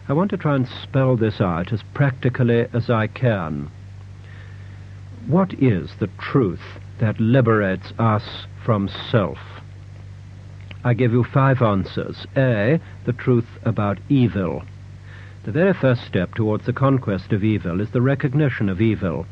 I 0.10 0.14
want 0.14 0.32
to 0.32 0.38
try 0.38 0.56
and 0.56 0.68
spell 0.68 1.16
this 1.16 1.40
out 1.40 1.72
as 1.72 1.84
practically 1.94 2.66
as 2.74 2.90
I 2.90 3.06
can. 3.06 3.70
What 5.28 5.54
is 5.54 5.92
the 6.00 6.10
truth 6.18 6.80
that 6.98 7.20
liberates 7.20 7.94
us 8.00 8.48
from 8.66 8.90
self? 9.12 9.38
I 10.84 10.96
give 10.96 11.12
you 11.12 11.24
five 11.24 11.62
answers. 11.62 12.26
A, 12.36 12.80
the 13.06 13.14
truth 13.14 13.60
about 13.62 14.00
evil. 14.10 14.64
The 15.44 15.52
very 15.52 15.74
first 15.74 16.06
step 16.06 16.34
towards 16.34 16.66
the 16.66 16.74
conquest 16.74 17.32
of 17.32 17.44
evil 17.44 17.82
is 17.82 17.92
the 17.92 18.02
recognition 18.02 18.68
of 18.68 18.82
evil. 18.82 19.28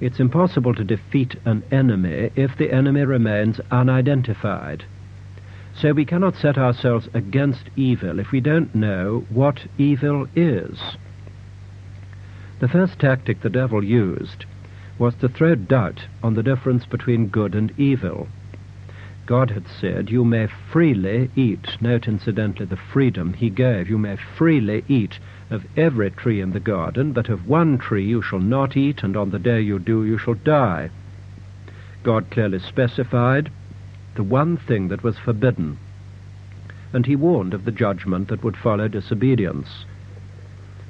It's 0.00 0.20
impossible 0.20 0.74
to 0.74 0.84
defeat 0.84 1.34
an 1.44 1.64
enemy 1.72 2.30
if 2.36 2.56
the 2.56 2.72
enemy 2.72 3.04
remains 3.04 3.60
unidentified. 3.70 4.84
So 5.74 5.92
we 5.92 6.04
cannot 6.04 6.36
set 6.36 6.56
ourselves 6.56 7.08
against 7.14 7.70
evil 7.76 8.18
if 8.18 8.30
we 8.30 8.40
don't 8.40 8.74
know 8.74 9.26
what 9.28 9.66
evil 9.76 10.26
is. 10.36 10.96
The 12.60 12.68
first 12.68 12.98
tactic 12.98 13.40
the 13.40 13.50
devil 13.50 13.84
used 13.84 14.44
was 14.98 15.14
to 15.16 15.28
throw 15.28 15.54
doubt 15.54 16.06
on 16.22 16.34
the 16.34 16.42
difference 16.42 16.84
between 16.84 17.28
good 17.28 17.54
and 17.54 17.72
evil. 17.78 18.28
God 19.26 19.50
had 19.50 19.66
said, 19.68 20.10
You 20.10 20.24
may 20.24 20.48
freely 20.72 21.30
eat. 21.36 21.80
Note, 21.80 22.08
incidentally, 22.08 22.66
the 22.66 22.76
freedom 22.76 23.34
he 23.34 23.50
gave. 23.50 23.88
You 23.88 23.98
may 23.98 24.16
freely 24.16 24.84
eat 24.88 25.18
of 25.50 25.64
every 25.76 26.10
tree 26.10 26.40
in 26.40 26.52
the 26.52 26.60
garden, 26.60 27.12
but 27.12 27.28
of 27.28 27.48
one 27.48 27.78
tree 27.78 28.04
you 28.04 28.20
shall 28.20 28.40
not 28.40 28.76
eat, 28.76 29.02
and 29.02 29.16
on 29.16 29.30
the 29.30 29.38
day 29.38 29.60
you 29.60 29.78
do, 29.78 30.04
you 30.04 30.18
shall 30.18 30.34
die. 30.34 30.90
God 32.02 32.30
clearly 32.30 32.58
specified 32.58 33.50
the 34.14 34.22
one 34.22 34.56
thing 34.56 34.88
that 34.88 35.02
was 35.02 35.18
forbidden, 35.18 35.78
and 36.92 37.06
he 37.06 37.16
warned 37.16 37.54
of 37.54 37.64
the 37.64 37.72
judgment 37.72 38.28
that 38.28 38.42
would 38.42 38.56
follow 38.56 38.88
disobedience. 38.88 39.84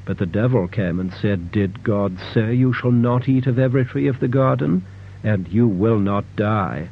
But 0.04 0.18
the 0.18 0.26
devil 0.26 0.66
came 0.68 0.98
and 0.98 1.12
said, 1.12 1.52
Did 1.52 1.82
God 1.82 2.18
say 2.32 2.54
you 2.54 2.72
shall 2.72 2.92
not 2.92 3.28
eat 3.28 3.46
of 3.46 3.58
every 3.58 3.84
tree 3.84 4.06
of 4.06 4.20
the 4.20 4.28
garden? 4.28 4.84
And 5.22 5.48
you 5.48 5.68
will 5.68 5.98
not 5.98 6.24
die. 6.36 6.88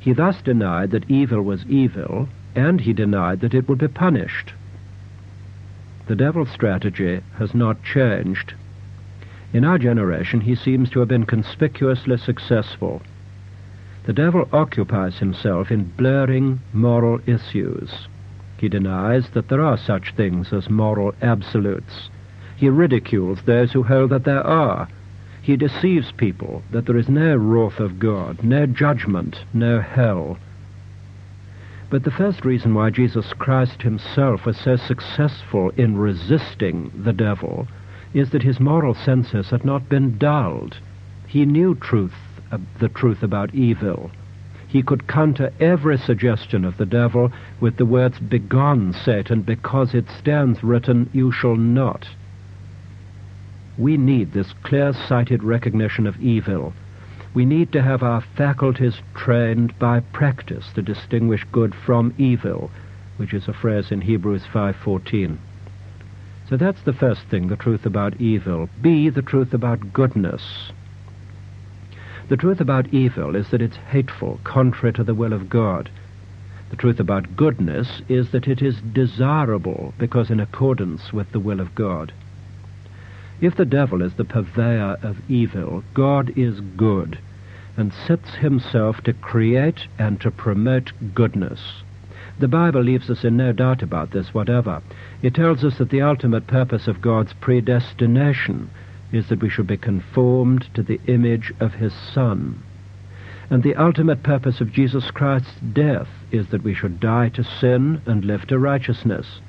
He 0.00 0.12
thus 0.12 0.40
denied 0.42 0.90
that 0.90 1.08
evil 1.08 1.42
was 1.42 1.66
evil, 1.66 2.28
and 2.56 2.80
he 2.80 2.92
denied 2.92 3.40
that 3.40 3.54
it 3.54 3.68
would 3.68 3.78
be 3.78 3.88
punished. 3.88 4.54
The 6.08 6.16
devil's 6.16 6.48
strategy 6.48 7.20
has 7.36 7.54
not 7.54 7.82
changed. 7.82 8.54
In 9.52 9.62
our 9.62 9.76
generation, 9.76 10.40
he 10.40 10.54
seems 10.54 10.88
to 10.90 11.00
have 11.00 11.08
been 11.08 11.26
conspicuously 11.26 12.16
successful. 12.16 13.02
The 14.06 14.14
devil 14.14 14.48
occupies 14.50 15.18
himself 15.18 15.70
in 15.70 15.92
blurring 15.98 16.60
moral 16.72 17.20
issues. 17.26 18.08
He 18.56 18.70
denies 18.70 19.28
that 19.34 19.48
there 19.48 19.60
are 19.60 19.76
such 19.76 20.14
things 20.14 20.50
as 20.50 20.70
moral 20.70 21.14
absolutes. 21.20 22.08
He 22.56 22.70
ridicules 22.70 23.42
those 23.42 23.72
who 23.72 23.82
hold 23.82 24.08
that 24.08 24.24
there 24.24 24.46
are. 24.46 24.88
He 25.42 25.56
deceives 25.58 26.10
people 26.12 26.62
that 26.70 26.86
there 26.86 26.96
is 26.96 27.10
no 27.10 27.36
wrath 27.36 27.80
of 27.80 27.98
God, 27.98 28.42
no 28.42 28.64
judgment, 28.64 29.44
no 29.52 29.82
hell. 29.82 30.38
But 31.90 32.04
the 32.04 32.10
first 32.10 32.44
reason 32.44 32.74
why 32.74 32.90
Jesus 32.90 33.32
Christ 33.32 33.80
himself 33.80 34.44
was 34.44 34.58
so 34.58 34.76
successful 34.76 35.70
in 35.70 35.96
resisting 35.96 36.92
the 36.94 37.14
devil 37.14 37.66
is 38.12 38.30
that 38.30 38.42
his 38.42 38.60
moral 38.60 38.94
senses 38.94 39.48
had 39.48 39.64
not 39.64 39.88
been 39.88 40.18
dulled. 40.18 40.76
He 41.26 41.46
knew 41.46 41.74
truth, 41.74 42.14
uh, 42.52 42.58
the 42.78 42.90
truth 42.90 43.22
about 43.22 43.54
evil. 43.54 44.10
He 44.66 44.82
could 44.82 45.08
counter 45.08 45.50
every 45.60 45.96
suggestion 45.96 46.66
of 46.66 46.76
the 46.76 46.84
devil 46.84 47.32
with 47.58 47.78
the 47.78 47.86
words, 47.86 48.18
Begone, 48.18 48.92
Satan, 48.92 49.40
because 49.40 49.94
it 49.94 50.10
stands 50.10 50.62
written, 50.62 51.08
You 51.14 51.32
shall 51.32 51.56
not. 51.56 52.06
We 53.78 53.96
need 53.96 54.32
this 54.32 54.52
clear-sighted 54.62 55.42
recognition 55.42 56.06
of 56.06 56.20
evil 56.20 56.74
we 57.34 57.44
need 57.44 57.72
to 57.72 57.82
have 57.82 58.02
our 58.02 58.20
faculties 58.20 59.00
trained 59.14 59.78
by 59.78 60.00
practice 60.00 60.66
to 60.74 60.82
distinguish 60.82 61.44
good 61.52 61.74
from 61.74 62.14
evil, 62.18 62.70
which 63.16 63.34
is 63.34 63.48
a 63.48 63.52
phrase 63.52 63.90
in 63.90 64.00
Hebrews 64.00 64.44
5:14. 64.52 65.38
So 66.48 66.56
that's 66.56 66.82
the 66.82 66.94
first 66.94 67.22
thing, 67.24 67.48
the 67.48 67.56
truth 67.56 67.84
about 67.84 68.20
evil. 68.20 68.70
B, 68.80 69.10
the 69.10 69.22
truth 69.22 69.52
about 69.52 69.92
goodness. 69.92 70.72
The 72.28 72.36
truth 72.36 72.60
about 72.60 72.92
evil 72.92 73.36
is 73.36 73.48
that 73.50 73.62
it's 73.62 73.76
hateful, 73.76 74.40
contrary 74.44 74.92
to 74.94 75.04
the 75.04 75.14
will 75.14 75.32
of 75.32 75.48
God. 75.48 75.90
The 76.70 76.76
truth 76.76 77.00
about 77.00 77.36
goodness 77.36 78.02
is 78.08 78.30
that 78.30 78.46
it 78.46 78.60
is 78.60 78.80
desirable 78.80 79.94
because 79.98 80.30
in 80.30 80.40
accordance 80.40 81.12
with 81.12 81.32
the 81.32 81.40
will 81.40 81.60
of 81.60 81.74
God. 81.74 82.12
If 83.40 83.56
the 83.56 83.64
devil 83.64 84.02
is 84.02 84.14
the 84.14 84.24
purveyor 84.24 84.98
of 85.02 85.18
evil, 85.30 85.84
God 85.94 86.32
is 86.36 86.60
good 86.60 87.18
and 87.76 87.92
sets 87.92 88.34
himself 88.34 89.00
to 89.02 89.12
create 89.12 89.86
and 89.98 90.20
to 90.20 90.32
promote 90.32 90.92
goodness. 91.14 91.84
The 92.40 92.48
Bible 92.48 92.82
leaves 92.82 93.08
us 93.08 93.24
in 93.24 93.36
no 93.36 93.52
doubt 93.52 93.82
about 93.82 94.10
this 94.10 94.34
whatever. 94.34 94.82
It 95.22 95.34
tells 95.34 95.64
us 95.64 95.78
that 95.78 95.90
the 95.90 96.02
ultimate 96.02 96.48
purpose 96.48 96.88
of 96.88 97.00
God's 97.00 97.32
predestination 97.34 98.70
is 99.12 99.28
that 99.28 99.40
we 99.40 99.48
should 99.48 99.68
be 99.68 99.76
conformed 99.76 100.68
to 100.74 100.82
the 100.82 101.00
image 101.06 101.52
of 101.60 101.74
His 101.74 101.94
Son. 101.94 102.60
And 103.50 103.62
the 103.62 103.76
ultimate 103.76 104.22
purpose 104.22 104.60
of 104.60 104.72
Jesus 104.72 105.10
Christ's 105.12 105.60
death 105.72 106.08
is 106.32 106.48
that 106.48 106.64
we 106.64 106.74
should 106.74 107.00
die 107.00 107.28
to 107.30 107.44
sin 107.44 108.02
and 108.04 108.24
live 108.24 108.46
to 108.48 108.58
righteousness. 108.58 109.40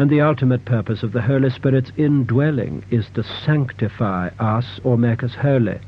And 0.00 0.08
the 0.08 0.22
ultimate 0.22 0.64
purpose 0.64 1.02
of 1.02 1.12
the 1.12 1.20
Holy 1.20 1.50
Spirit's 1.50 1.92
indwelling 1.94 2.86
is 2.90 3.10
to 3.10 3.22
sanctify 3.22 4.30
us 4.38 4.80
or 4.82 4.96
make 4.96 5.22
us 5.22 5.34
holy. 5.34 5.78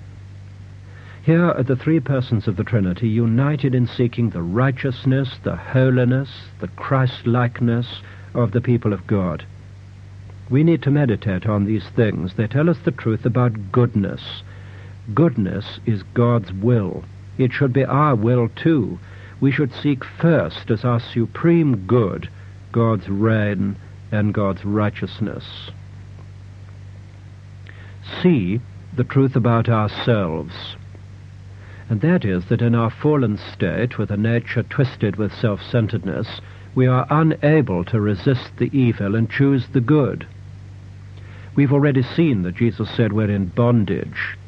Here 1.23 1.51
are 1.51 1.63
the 1.63 1.77
three 1.77 1.99
persons 1.99 2.47
of 2.47 2.57
the 2.57 2.63
Trinity 2.63 3.09
united 3.09 3.75
in 3.75 3.87
seeking 3.87 4.29
the 4.29 4.43
righteousness, 4.43 5.37
the 5.45 5.57
holiness, 5.57 6.29
the 6.61 6.69
Christ-likeness 6.69 8.03
of 8.35 8.53
the 8.53 8.61
people 8.61 8.93
of 8.93 9.07
God. 9.07 9.47
We 10.51 10.63
need 10.63 10.83
to 10.83 10.91
meditate 10.91 11.47
on 11.47 11.65
these 11.65 11.89
things. 11.97 12.35
They 12.35 12.47
tell 12.47 12.69
us 12.69 12.81
the 12.85 12.91
truth 12.91 13.25
about 13.25 13.73
goodness. 13.73 14.43
Goodness 15.15 15.81
is 15.87 16.03
God's 16.13 16.53
will. 16.53 17.03
It 17.39 17.51
should 17.51 17.73
be 17.73 17.87
our 17.87 18.15
will 18.15 18.51
too. 18.51 18.99
We 19.41 19.51
should 19.53 19.73
seek 19.73 20.05
first 20.05 20.71
as 20.71 20.85
our 20.85 21.01
supreme 21.01 21.87
good 21.87 22.29
God's 22.73 23.09
reign 23.09 23.79
and 24.13 24.33
God's 24.33 24.65
righteousness. 24.65 25.71
See 28.23 28.61
the 28.95 29.05
truth 29.05 29.35
about 29.35 29.69
ourselves. 29.69 30.77
And 31.89 32.01
that 32.03 32.25
is 32.25 32.45
that 32.47 32.63
in 32.63 32.75
our 32.75 32.91
fallen 32.91 33.39
state, 33.53 33.99
with 33.99 34.11
a 34.11 34.17
nature 34.17 34.63
twisted 34.63 35.17
with 35.17 35.33
self-centeredness, 35.35 36.41
we 36.75 36.87
are 36.87 37.07
unable 37.11 37.85
to 37.85 38.01
resist 38.01 38.51
the 38.59 38.71
evil 38.77 39.15
and 39.15 39.31
choose 39.31 39.67
the 39.73 39.81
good. 39.81 40.27
We've 41.55 41.73
already 41.73 42.03
seen 42.03 42.43
that 42.43 42.55
Jesus 42.57 42.89
said 42.97 43.13
we're 43.13 43.31
in 43.31 43.47
bondage, 43.47 44.39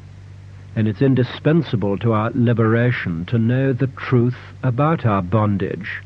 and 0.75 0.89
it's 0.89 1.03
indispensable 1.03 1.99
to 1.99 2.13
our 2.13 2.31
liberation 2.35 3.27
to 3.27 3.39
know 3.39 3.73
the 3.73 3.89
truth 3.89 4.39
about 4.63 5.05
our 5.05 5.21
bondage. 5.21 6.03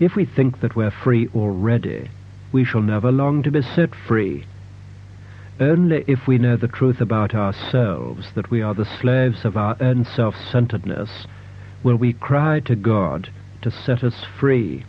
If 0.00 0.14
we 0.14 0.24
think 0.24 0.60
that 0.60 0.74
we're 0.74 0.90
free 0.90 1.28
already, 1.34 2.08
we 2.52 2.64
shall 2.64 2.82
never 2.82 3.12
long 3.12 3.42
to 3.42 3.50
be 3.50 3.62
set 3.62 3.94
free. 3.94 4.46
Only 5.58 6.04
if 6.06 6.26
we 6.26 6.38
know 6.38 6.56
the 6.56 6.68
truth 6.68 7.00
about 7.00 7.34
ourselves, 7.34 8.28
that 8.34 8.50
we 8.50 8.62
are 8.62 8.74
the 8.74 8.88
slaves 9.00 9.44
of 9.44 9.56
our 9.56 9.76
own 9.80 10.04
self-centeredness, 10.04 11.26
will 11.82 11.96
we 11.96 12.12
cry 12.12 12.60
to 12.60 12.76
God 12.76 13.30
to 13.62 13.70
set 13.70 14.04
us 14.04 14.24
free. 14.38 14.84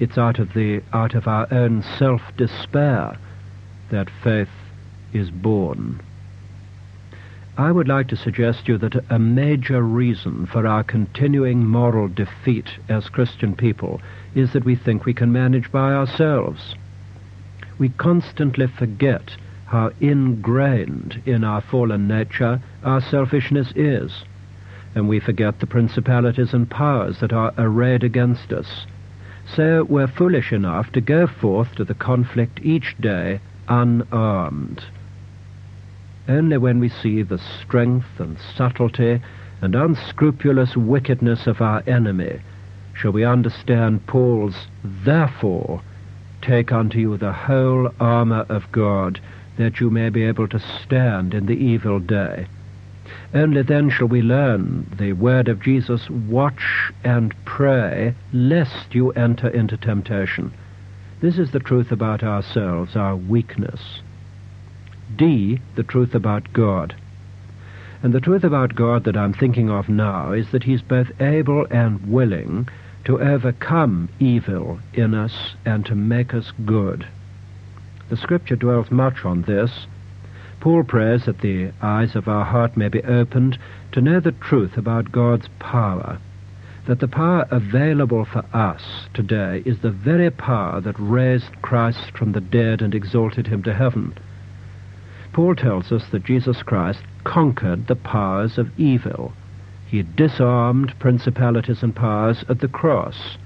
It's 0.00 0.18
out 0.18 0.38
of 0.38 0.54
the 0.54 0.82
out 0.92 1.14
of 1.14 1.28
our 1.28 1.46
own 1.52 1.82
self-despair 1.98 3.16
that 3.90 4.10
faith 4.22 4.48
is 5.12 5.30
born. 5.30 6.00
I 7.56 7.70
would 7.70 7.86
like 7.86 8.08
to 8.08 8.16
suggest 8.16 8.64
to 8.64 8.72
you 8.72 8.78
that 8.78 9.04
a 9.10 9.18
major 9.18 9.82
reason 9.82 10.46
for 10.46 10.66
our 10.66 10.82
continuing 10.82 11.66
moral 11.66 12.08
defeat 12.08 12.70
as 12.88 13.10
Christian 13.10 13.54
people 13.54 14.00
is 14.34 14.52
that 14.54 14.64
we 14.64 14.74
think 14.74 15.04
we 15.04 15.12
can 15.12 15.30
manage 15.32 15.70
by 15.70 15.92
ourselves. 15.92 16.74
We 17.82 17.88
constantly 17.88 18.68
forget 18.68 19.34
how 19.66 19.90
ingrained 19.98 21.20
in 21.26 21.42
our 21.42 21.60
fallen 21.60 22.06
nature 22.06 22.62
our 22.84 23.00
selfishness 23.00 23.72
is, 23.74 24.22
and 24.94 25.08
we 25.08 25.18
forget 25.18 25.58
the 25.58 25.66
principalities 25.66 26.54
and 26.54 26.70
powers 26.70 27.18
that 27.18 27.32
are 27.32 27.52
arrayed 27.58 28.04
against 28.04 28.52
us. 28.52 28.86
So 29.56 29.82
we're 29.82 30.06
foolish 30.06 30.52
enough 30.52 30.92
to 30.92 31.00
go 31.00 31.26
forth 31.26 31.74
to 31.74 31.84
the 31.84 31.96
conflict 31.96 32.60
each 32.62 32.96
day 33.00 33.40
unarmed. 33.66 34.84
Only 36.28 36.58
when 36.58 36.78
we 36.78 36.88
see 36.88 37.22
the 37.22 37.38
strength 37.38 38.20
and 38.20 38.36
subtlety 38.56 39.20
and 39.60 39.74
unscrupulous 39.74 40.76
wickedness 40.76 41.48
of 41.48 41.60
our 41.60 41.82
enemy 41.88 42.42
shall 42.94 43.10
we 43.10 43.24
understand 43.24 44.06
Paul's 44.06 44.68
therefore 44.84 45.82
take 46.42 46.72
unto 46.72 46.98
you 46.98 47.16
the 47.16 47.32
whole 47.32 47.90
armour 47.98 48.44
of 48.48 48.70
God 48.72 49.20
that 49.56 49.80
you 49.80 49.90
may 49.90 50.08
be 50.08 50.24
able 50.24 50.48
to 50.48 50.58
stand 50.58 51.34
in 51.34 51.46
the 51.46 51.56
evil 51.56 52.00
day. 52.00 52.46
Only 53.34 53.62
then 53.62 53.88
shall 53.88 54.08
we 54.08 54.22
learn 54.22 54.86
the 54.98 55.12
word 55.12 55.48
of 55.48 55.62
Jesus, 55.62 56.10
watch 56.10 56.92
and 57.04 57.34
pray, 57.44 58.14
lest 58.32 58.94
you 58.94 59.10
enter 59.12 59.48
into 59.48 59.76
temptation. 59.76 60.52
This 61.20 61.38
is 61.38 61.50
the 61.50 61.60
truth 61.60 61.92
about 61.92 62.22
ourselves, 62.22 62.96
our 62.96 63.16
weakness. 63.16 64.00
D, 65.16 65.60
the 65.76 65.82
truth 65.82 66.14
about 66.14 66.52
God. 66.52 66.94
And 68.02 68.12
the 68.12 68.20
truth 68.20 68.44
about 68.44 68.74
God 68.74 69.04
that 69.04 69.16
I'm 69.16 69.32
thinking 69.32 69.70
of 69.70 69.88
now 69.88 70.32
is 70.32 70.50
that 70.50 70.64
He's 70.64 70.82
both 70.82 71.08
able 71.20 71.66
and 71.70 72.10
willing 72.10 72.68
to 73.04 73.20
overcome 73.20 74.08
evil 74.20 74.78
in 74.94 75.14
us 75.14 75.54
and 75.64 75.84
to 75.86 75.94
make 75.94 76.32
us 76.34 76.52
good. 76.64 77.06
The 78.10 78.16
Scripture 78.16 78.56
dwells 78.56 78.90
much 78.90 79.24
on 79.24 79.42
this. 79.42 79.86
Paul 80.60 80.84
prays 80.84 81.24
that 81.24 81.40
the 81.40 81.72
eyes 81.80 82.14
of 82.14 82.28
our 82.28 82.44
heart 82.44 82.76
may 82.76 82.88
be 82.88 83.02
opened 83.02 83.58
to 83.92 84.00
know 84.00 84.20
the 84.20 84.32
truth 84.32 84.76
about 84.76 85.10
God's 85.10 85.48
power, 85.58 86.18
that 86.86 87.00
the 87.00 87.08
power 87.08 87.46
available 87.50 88.24
for 88.24 88.44
us 88.54 89.06
today 89.14 89.62
is 89.66 89.80
the 89.80 89.90
very 89.90 90.30
power 90.30 90.80
that 90.80 90.94
raised 90.98 91.60
Christ 91.62 92.16
from 92.16 92.32
the 92.32 92.40
dead 92.40 92.82
and 92.82 92.94
exalted 92.94 93.46
him 93.46 93.62
to 93.64 93.74
heaven. 93.74 94.16
Paul 95.32 95.56
tells 95.56 95.90
us 95.90 96.04
that 96.12 96.24
Jesus 96.24 96.62
Christ 96.62 97.00
conquered 97.24 97.86
the 97.86 97.96
powers 97.96 98.58
of 98.58 98.78
evil. 98.78 99.32
He 99.92 100.02
disarmed 100.02 100.98
principalities 100.98 101.82
and 101.82 101.94
powers 101.94 102.46
at 102.48 102.60
the 102.60 102.68
cross. 102.68 103.36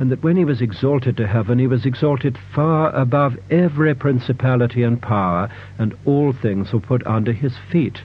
and 0.00 0.10
that 0.10 0.22
when 0.22 0.36
he 0.36 0.44
was 0.46 0.62
exalted 0.62 1.14
to 1.18 1.26
heaven, 1.26 1.58
he 1.58 1.66
was 1.66 1.84
exalted 1.84 2.38
far 2.54 2.88
above 2.94 3.36
every 3.50 3.94
principality 3.94 4.82
and 4.82 5.02
power, 5.02 5.50
and 5.76 5.94
all 6.06 6.32
things 6.32 6.72
were 6.72 6.80
put 6.80 7.06
under 7.06 7.32
his 7.32 7.58
feet. 7.70 8.00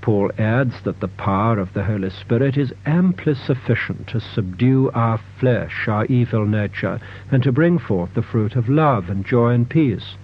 Paul 0.00 0.30
adds 0.38 0.82
that 0.82 1.00
the 1.00 1.08
power 1.08 1.58
of 1.58 1.72
the 1.72 1.82
Holy 1.82 2.10
Spirit 2.10 2.56
is 2.56 2.72
amply 2.86 3.34
sufficient 3.34 4.06
to 4.08 4.20
subdue 4.20 4.92
our 4.94 5.18
flesh, 5.40 5.88
our 5.88 6.04
evil 6.06 6.46
nature, 6.46 7.00
and 7.32 7.42
to 7.42 7.50
bring 7.50 7.80
forth 7.80 8.14
the 8.14 8.22
fruit 8.22 8.54
of 8.54 8.68
love 8.68 9.10
and 9.10 9.26
joy 9.26 9.50
and 9.50 9.68
peace. 9.68 10.14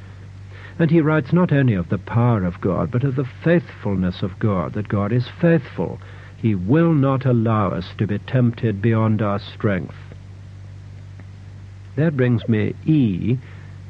And 0.78 0.92
he 0.92 1.00
writes 1.00 1.32
not 1.32 1.50
only 1.52 1.74
of 1.74 1.88
the 1.88 1.98
power 1.98 2.44
of 2.44 2.60
God, 2.60 2.92
but 2.92 3.02
of 3.02 3.16
the 3.16 3.28
faithfulness 3.42 4.22
of 4.22 4.38
God, 4.38 4.74
that 4.74 4.88
God 4.88 5.10
is 5.10 5.26
faithful. 5.40 5.98
He 6.40 6.54
will 6.54 6.94
not 6.94 7.26
allow 7.26 7.68
us 7.68 7.92
to 7.98 8.06
be 8.06 8.18
tempted 8.18 8.80
beyond 8.80 9.20
our 9.20 9.38
strength. 9.38 9.94
That 11.96 12.16
brings 12.16 12.48
me, 12.48 12.74
E, 12.86 13.36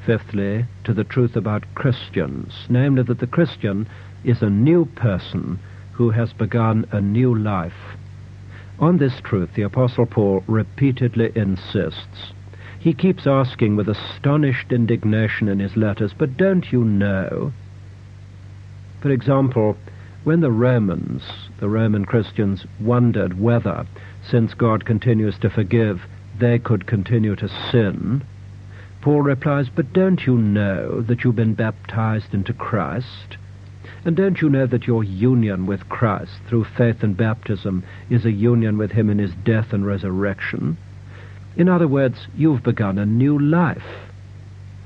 fifthly, 0.05 0.65
to 0.83 0.93
the 0.93 1.05
truth 1.05 1.37
about 1.37 1.75
Christians, 1.77 2.67
namely 2.69 3.05
that 3.05 3.21
the 3.21 3.27
Christian 3.29 3.87
is 4.25 4.43
a 4.43 4.51
new 4.51 4.85
person 4.85 5.61
who 5.93 6.11
has 6.11 6.33
begun 6.33 6.87
a 6.91 7.01
new 7.01 7.33
life. 7.33 7.97
On 8.81 8.99
this 8.99 9.21
truth 9.23 9.51
the 9.55 9.63
Apostle 9.63 10.07
Paul 10.07 10.43
repeatedly 10.49 11.31
insists. 11.37 12.33
He 12.81 12.95
keeps 12.95 13.27
asking 13.27 13.77
with 13.77 13.89
astonished 13.89 14.73
indignation 14.73 15.49
in 15.49 15.61
his 15.61 15.77
letters, 15.77 16.15
but 16.19 16.37
don't 16.37 16.73
you 16.73 16.83
know? 16.83 17.53
For 19.03 19.11
example, 19.11 19.77
when 20.25 20.41
the 20.41 20.53
Romans, 20.53 21.23
the 21.59 21.69
Roman 21.69 22.05
Christians, 22.05 22.67
wondered 22.79 23.39
whether, 23.39 23.87
since 24.23 24.55
God 24.55 24.85
continues 24.85 25.39
to 25.39 25.51
forgive, 25.51 26.03
they 26.39 26.59
could 26.59 26.87
continue 26.87 27.37
to 27.37 27.49
sin, 27.71 28.23
Paul 29.01 29.23
replies, 29.23 29.71
But 29.71 29.95
don't 29.95 30.27
you 30.27 30.37
know 30.37 31.01
that 31.01 31.25
you've 31.25 31.37
been 31.37 31.55
baptized 31.55 32.35
into 32.35 32.53
Christ? 32.53 33.39
And 34.05 34.15
don't 34.15 34.41
you 34.43 34.51
know 34.51 34.67
that 34.67 34.87
your 34.87 35.03
union 35.03 35.67
with 35.67 35.89
Christ 35.89 36.33
through 36.49 36.65
faith 36.77 37.03
and 37.03 37.17
baptism 37.17 37.83
is 38.11 38.27
a 38.27 38.33
union 38.33 38.77
with 38.77 38.93
Him 38.93 39.09
in 39.09 39.19
His 39.19 39.33
death 39.43 39.73
and 39.73 39.87
resurrection? 39.87 40.77
In 41.57 41.69
other 41.69 41.89
words, 41.89 42.27
you've 42.37 42.63
begun 42.63 42.99
a 42.99 43.07
new 43.07 43.39
life. 43.39 44.09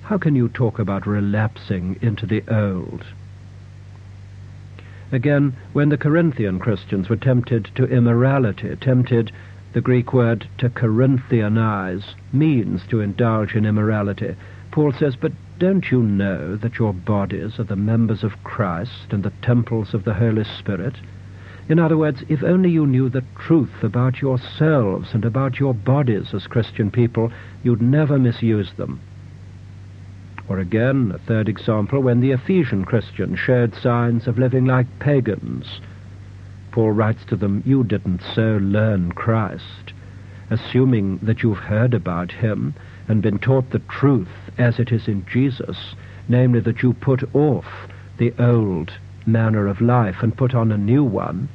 How 0.02 0.18
can 0.18 0.36
you 0.36 0.48
talk 0.48 0.78
about 0.78 1.06
relapsing 1.06 1.98
into 2.00 2.24
the 2.24 2.42
old? 2.48 3.04
Again, 5.14 5.54
when 5.72 5.90
the 5.90 5.96
Corinthian 5.96 6.58
Christians 6.58 7.08
were 7.08 7.14
tempted 7.14 7.70
to 7.76 7.84
immorality, 7.84 8.74
tempted 8.74 9.30
the 9.72 9.80
Greek 9.80 10.12
word 10.12 10.48
to 10.58 10.68
Corinthianize 10.68 12.16
means 12.32 12.84
to 12.88 13.00
indulge 13.00 13.54
in 13.54 13.64
immorality. 13.64 14.34
Paul 14.72 14.90
says, 14.90 15.14
But 15.14 15.30
don't 15.60 15.88
you 15.88 16.02
know 16.02 16.56
that 16.56 16.80
your 16.80 16.92
bodies 16.92 17.60
are 17.60 17.64
the 17.64 17.76
members 17.76 18.24
of 18.24 18.42
Christ 18.42 19.12
and 19.12 19.22
the 19.22 19.32
temples 19.40 19.94
of 19.94 20.02
the 20.02 20.14
Holy 20.14 20.42
Spirit? 20.42 20.96
In 21.68 21.78
other 21.78 21.96
words, 21.96 22.24
if 22.28 22.42
only 22.42 22.70
you 22.70 22.84
knew 22.84 23.08
the 23.08 23.22
truth 23.38 23.84
about 23.84 24.20
yourselves 24.20 25.14
and 25.14 25.24
about 25.24 25.60
your 25.60 25.74
bodies 25.74 26.34
as 26.34 26.48
Christian 26.48 26.90
people, 26.90 27.30
you'd 27.62 27.80
never 27.80 28.18
misuse 28.18 28.72
them. 28.72 28.98
Or 30.48 30.58
again, 30.58 31.10
a 31.14 31.18
third 31.18 31.48
example, 31.48 32.00
when 32.00 32.20
the 32.20 32.32
Ephesian 32.32 32.84
Christians 32.84 33.38
showed 33.38 33.74
signs 33.74 34.26
of 34.26 34.38
living 34.38 34.66
like 34.66 34.98
pagans, 34.98 35.80
Paul 36.70 36.92
writes 36.92 37.24
to 37.26 37.36
them, 37.36 37.62
You 37.64 37.82
didn't 37.84 38.20
so 38.34 38.58
learn 38.60 39.12
Christ, 39.12 39.92
assuming 40.50 41.18
that 41.22 41.42
you've 41.42 41.58
heard 41.58 41.94
about 41.94 42.30
him 42.30 42.74
and 43.08 43.22
been 43.22 43.38
taught 43.38 43.70
the 43.70 43.78
truth 43.78 44.50
as 44.58 44.78
it 44.78 44.92
is 44.92 45.08
in 45.08 45.24
Jesus, 45.26 45.94
namely 46.28 46.60
that 46.60 46.82
you 46.82 46.92
put 46.92 47.22
off 47.34 47.88
the 48.18 48.34
old 48.38 48.92
manner 49.26 49.66
of 49.66 49.80
life 49.80 50.16
and 50.22 50.36
put 50.36 50.54
on 50.54 50.70
a 50.70 50.76
new 50.76 51.02
one. 51.02 51.48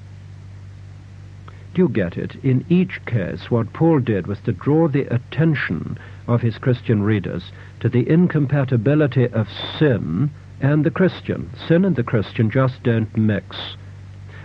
Do 1.74 1.84
you 1.84 1.90
get 1.90 2.18
it? 2.18 2.36
In 2.44 2.66
each 2.70 3.06
case, 3.06 3.52
what 3.52 3.74
Paul 3.74 4.00
did 4.00 4.26
was 4.26 4.40
to 4.42 4.52
draw 4.52 4.88
the 4.88 5.06
attention 5.14 6.00
of 6.28 6.42
his 6.42 6.58
Christian 6.58 7.04
readers 7.04 7.52
to 7.80 7.90
the 7.90 8.10
incompatibility 8.10 9.28
of 9.28 9.48
sin 9.78 10.32
and 10.62 10.84
the 10.84 10.92
Christian. 10.92 11.50
Sin 11.68 11.86
and 11.86 11.96
the 11.96 12.04
Christian 12.04 12.52
just 12.52 12.84
don't 12.84 13.16
mix. 13.16 13.76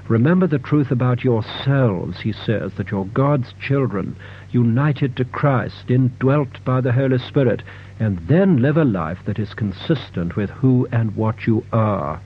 Remember 0.08 0.46
the 0.46 0.58
truth 0.58 0.90
about 0.90 1.24
yourselves, 1.24 2.20
he 2.20 2.32
says, 2.32 2.72
that 2.76 2.90
you're 2.90 3.06
God's 3.06 3.54
children, 3.54 4.16
united 4.50 5.16
to 5.16 5.24
Christ, 5.24 5.88
indwelt 5.88 6.62
by 6.64 6.82
the 6.82 6.92
Holy 6.92 7.18
Spirit, 7.18 7.62
and 7.98 8.18
then 8.28 8.60
live 8.60 8.76
a 8.76 8.84
life 8.84 9.18
that 9.24 9.38
is 9.38 9.54
consistent 9.54 10.36
with 10.36 10.50
who 10.50 10.86
and 10.92 11.16
what 11.16 11.46
you 11.46 11.64
are. 11.72 12.20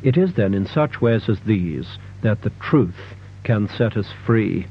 It 0.00 0.16
is 0.16 0.34
then 0.34 0.54
in 0.54 0.66
such 0.66 1.00
ways 1.00 1.28
as 1.28 1.40
these 1.40 1.98
that 2.22 2.42
the 2.42 2.52
truth 2.60 3.16
can 3.42 3.68
set 3.68 3.96
us 3.96 4.12
free. 4.24 4.68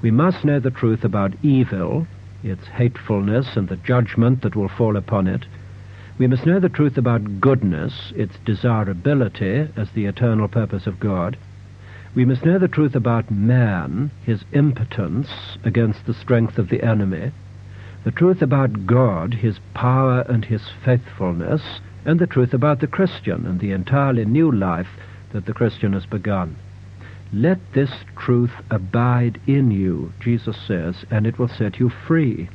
We 0.00 0.10
must 0.10 0.44
know 0.44 0.60
the 0.60 0.70
truth 0.70 1.04
about 1.04 1.34
evil, 1.42 2.06
its 2.42 2.66
hatefulness, 2.66 3.56
and 3.56 3.68
the 3.68 3.76
judgment 3.76 4.42
that 4.42 4.56
will 4.56 4.68
fall 4.68 4.96
upon 4.96 5.26
it. 5.26 5.46
We 6.18 6.26
must 6.26 6.46
know 6.46 6.60
the 6.60 6.68
truth 6.68 6.96
about 6.96 7.40
goodness, 7.40 8.12
its 8.16 8.38
desirability 8.44 9.68
as 9.76 9.90
the 9.90 10.06
eternal 10.06 10.48
purpose 10.48 10.86
of 10.86 10.98
God. 10.98 11.36
We 12.14 12.24
must 12.24 12.44
know 12.44 12.58
the 12.58 12.68
truth 12.68 12.94
about 12.94 13.30
man, 13.30 14.10
his 14.24 14.44
impotence 14.52 15.28
against 15.64 16.06
the 16.06 16.14
strength 16.14 16.58
of 16.58 16.70
the 16.70 16.82
enemy. 16.82 17.32
The 18.04 18.10
truth 18.10 18.40
about 18.40 18.86
God, 18.86 19.34
his 19.34 19.58
power 19.74 20.20
and 20.28 20.44
his 20.44 20.62
faithfulness, 20.84 21.80
and 22.06 22.18
the 22.18 22.26
truth 22.26 22.54
about 22.54 22.80
the 22.80 22.86
Christian 22.86 23.44
and 23.46 23.60
the 23.60 23.72
entirely 23.72 24.24
new 24.24 24.50
life 24.50 24.88
that 25.32 25.44
the 25.44 25.52
Christian 25.52 25.92
has 25.92 26.06
begun. 26.06 26.56
Let 27.32 27.58
this 27.72 27.90
truth 28.16 28.52
abide 28.70 29.40
in 29.46 29.70
you, 29.70 30.12
Jesus 30.20 30.56
says, 30.66 31.04
and 31.10 31.26
it 31.26 31.38
will 31.38 31.48
set 31.48 31.80
you 31.80 31.90
free. 31.90 32.48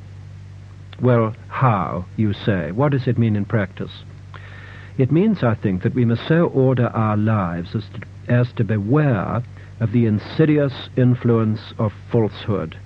Well, 1.02 1.36
how, 1.50 2.06
you 2.16 2.34
say? 2.34 2.72
What 2.72 2.92
does 2.92 3.08
it 3.08 3.18
mean 3.18 3.36
in 3.36 3.46
practice? 3.46 3.92
It 4.98 5.12
means, 5.12 5.44
I 5.44 5.56
think, 5.56 5.84
that 5.84 5.96
we 5.96 6.06
must 6.06 6.28
so 6.28 6.46
order 6.46 6.88
our 6.88 7.18
lives 7.18 7.76
as 7.76 7.84
to, 7.90 8.34
as 8.34 8.54
to 8.54 8.64
beware 8.64 9.44
of 9.80 9.92
the 9.92 10.06
insidious 10.06 10.90
influence 10.96 11.74
of 11.80 11.92
falsehood. 12.12 12.78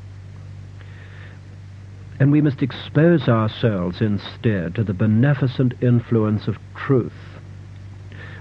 And 2.20 2.32
we 2.32 2.42
must 2.42 2.62
expose 2.62 3.28
ourselves 3.28 4.02
instead 4.02 4.76
to 4.76 4.84
the 4.84 4.94
beneficent 4.94 5.74
influence 5.82 6.48
of 6.48 6.58
truth. 6.74 7.35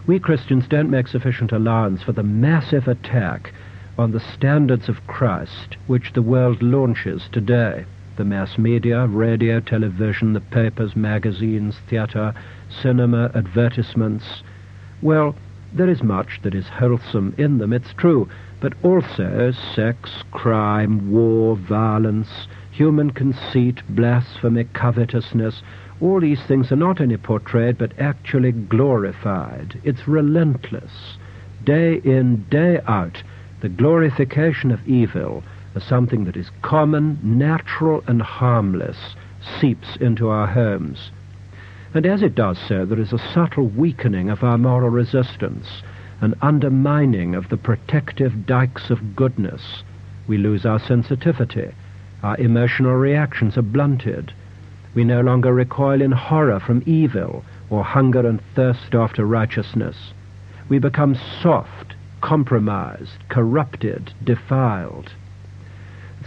We 0.06 0.18
Christians 0.18 0.68
don't 0.68 0.90
make 0.90 1.08
sufficient 1.08 1.50
allowance 1.50 2.02
for 2.02 2.12
the 2.12 2.22
massive 2.22 2.88
attack 2.88 3.54
on 3.96 4.12
the 4.12 4.20
standards 4.20 4.90
of 4.90 5.06
Christ 5.06 5.78
which 5.86 6.12
the 6.12 6.20
world 6.20 6.62
launches 6.62 7.22
today 7.32 7.86
the 8.16 8.24
mass 8.24 8.58
media, 8.58 9.06
radio, 9.06 9.60
television, 9.60 10.34
the 10.34 10.40
papers, 10.40 10.94
magazines, 10.94 11.76
theatre, 11.88 12.34
cinema, 12.68 13.30
advertisements. 13.34 14.42
Well, 15.02 15.34
there 15.72 15.88
is 15.88 16.02
much 16.02 16.40
that 16.42 16.54
is 16.54 16.68
wholesome 16.68 17.34
in 17.38 17.58
them, 17.58 17.72
it's 17.72 17.92
true, 17.94 18.28
but 18.60 18.74
also 18.84 19.52
sex, 19.74 20.22
crime, 20.30 21.10
war, 21.10 21.56
violence, 21.56 22.46
human 22.70 23.10
conceit, 23.10 23.82
blasphemy, 23.88 24.64
covetousness. 24.74 25.62
All 26.04 26.20
these 26.20 26.42
things 26.42 26.70
are 26.70 26.76
not 26.76 27.00
only 27.00 27.16
portrayed, 27.16 27.78
but 27.78 27.98
actually 27.98 28.52
glorified. 28.52 29.80
It's 29.84 30.06
relentless. 30.06 31.16
Day 31.64 31.94
in, 32.04 32.44
day 32.50 32.82
out, 32.86 33.22
the 33.62 33.70
glorification 33.70 34.70
of 34.70 34.86
evil 34.86 35.42
as 35.74 35.82
something 35.82 36.26
that 36.26 36.36
is 36.36 36.50
common, 36.60 37.18
natural, 37.22 38.04
and 38.06 38.20
harmless 38.20 39.16
seeps 39.58 39.96
into 39.96 40.28
our 40.28 40.46
homes. 40.46 41.10
And 41.94 42.04
as 42.04 42.20
it 42.20 42.34
does 42.34 42.58
so, 42.58 42.84
there 42.84 43.00
is 43.00 43.14
a 43.14 43.32
subtle 43.32 43.68
weakening 43.68 44.28
of 44.28 44.44
our 44.44 44.58
moral 44.58 44.90
resistance, 44.90 45.82
an 46.20 46.34
undermining 46.42 47.34
of 47.34 47.48
the 47.48 47.56
protective 47.56 48.44
dikes 48.44 48.90
of 48.90 49.16
goodness. 49.16 49.82
We 50.26 50.36
lose 50.36 50.66
our 50.66 50.80
sensitivity. 50.80 51.72
Our 52.22 52.36
emotional 52.36 52.92
reactions 52.92 53.56
are 53.56 53.62
blunted. 53.62 54.34
We 54.94 55.04
no 55.04 55.20
longer 55.20 55.52
recoil 55.52 56.00
in 56.00 56.12
horror 56.12 56.60
from 56.60 56.82
evil 56.86 57.44
or 57.68 57.82
hunger 57.82 58.26
and 58.26 58.40
thirst 58.54 58.94
after 58.94 59.26
righteousness. 59.26 60.12
We 60.68 60.78
become 60.78 61.16
soft, 61.42 61.94
compromised, 62.20 63.28
corrupted, 63.28 64.12
defiled. 64.22 65.10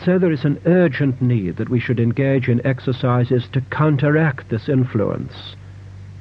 So 0.03 0.19
there 0.19 0.31
is 0.31 0.45
an 0.45 0.61
urgent 0.65 1.21
need 1.21 1.57
that 1.57 1.69
we 1.69 1.79
should 1.79 1.99
engage 1.99 2.49
in 2.49 2.65
exercises 2.65 3.47
to 3.53 3.61
counteract 3.61 4.49
this 4.49 4.69
influence. 4.69 5.55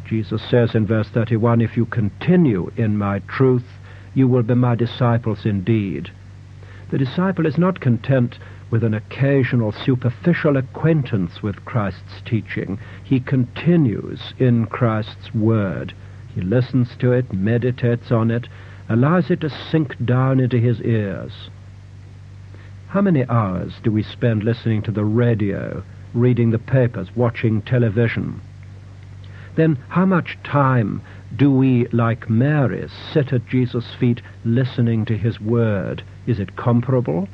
Jesus 0.06 0.40
says 0.48 0.74
in 0.74 0.86
verse 0.86 1.08
31, 1.08 1.60
If 1.60 1.76
you 1.76 1.84
continue 1.84 2.70
in 2.76 2.96
my 2.96 3.18
truth, 3.20 3.66
you 4.14 4.28
will 4.28 4.44
be 4.44 4.54
my 4.54 4.76
disciples 4.76 5.44
indeed. 5.44 6.10
The 6.88 6.98
disciple 6.98 7.46
is 7.46 7.58
not 7.58 7.80
content 7.80 8.38
with 8.70 8.84
an 8.84 8.94
occasional 8.94 9.72
superficial 9.72 10.56
acquaintance 10.56 11.42
with 11.42 11.64
Christ's 11.64 12.20
teaching. 12.24 12.78
He 13.02 13.18
continues 13.18 14.34
in 14.38 14.66
Christ's 14.66 15.34
Word. 15.34 15.92
He 16.34 16.40
listens 16.40 16.94
to 16.96 17.12
it, 17.12 17.32
meditates 17.32 18.12
on 18.12 18.30
it, 18.30 18.48
allows 18.88 19.30
it 19.30 19.40
to 19.40 19.50
sink 19.50 19.96
down 20.04 20.38
into 20.38 20.58
his 20.58 20.80
ears. 20.80 21.50
How 22.88 23.00
many 23.00 23.24
hours 23.28 23.80
do 23.82 23.90
we 23.90 24.02
spend 24.02 24.44
listening 24.44 24.82
to 24.82 24.92
the 24.92 25.04
radio, 25.04 25.82
reading 26.14 26.50
the 26.50 26.58
papers, 26.58 27.08
watching 27.16 27.62
television? 27.62 28.40
Then 29.56 29.78
how 29.88 30.06
much 30.06 30.38
time 30.44 31.02
do 31.34 31.50
we, 31.50 31.86
like 31.88 32.30
Mary, 32.30 32.88
sit 33.12 33.32
at 33.32 33.46
Jesus' 33.46 33.94
feet 33.98 34.22
listening 34.44 35.04
to 35.06 35.18
his 35.18 35.40
word? 35.40 36.02
Is 36.26 36.38
it 36.38 36.56
comparable? 36.56 37.28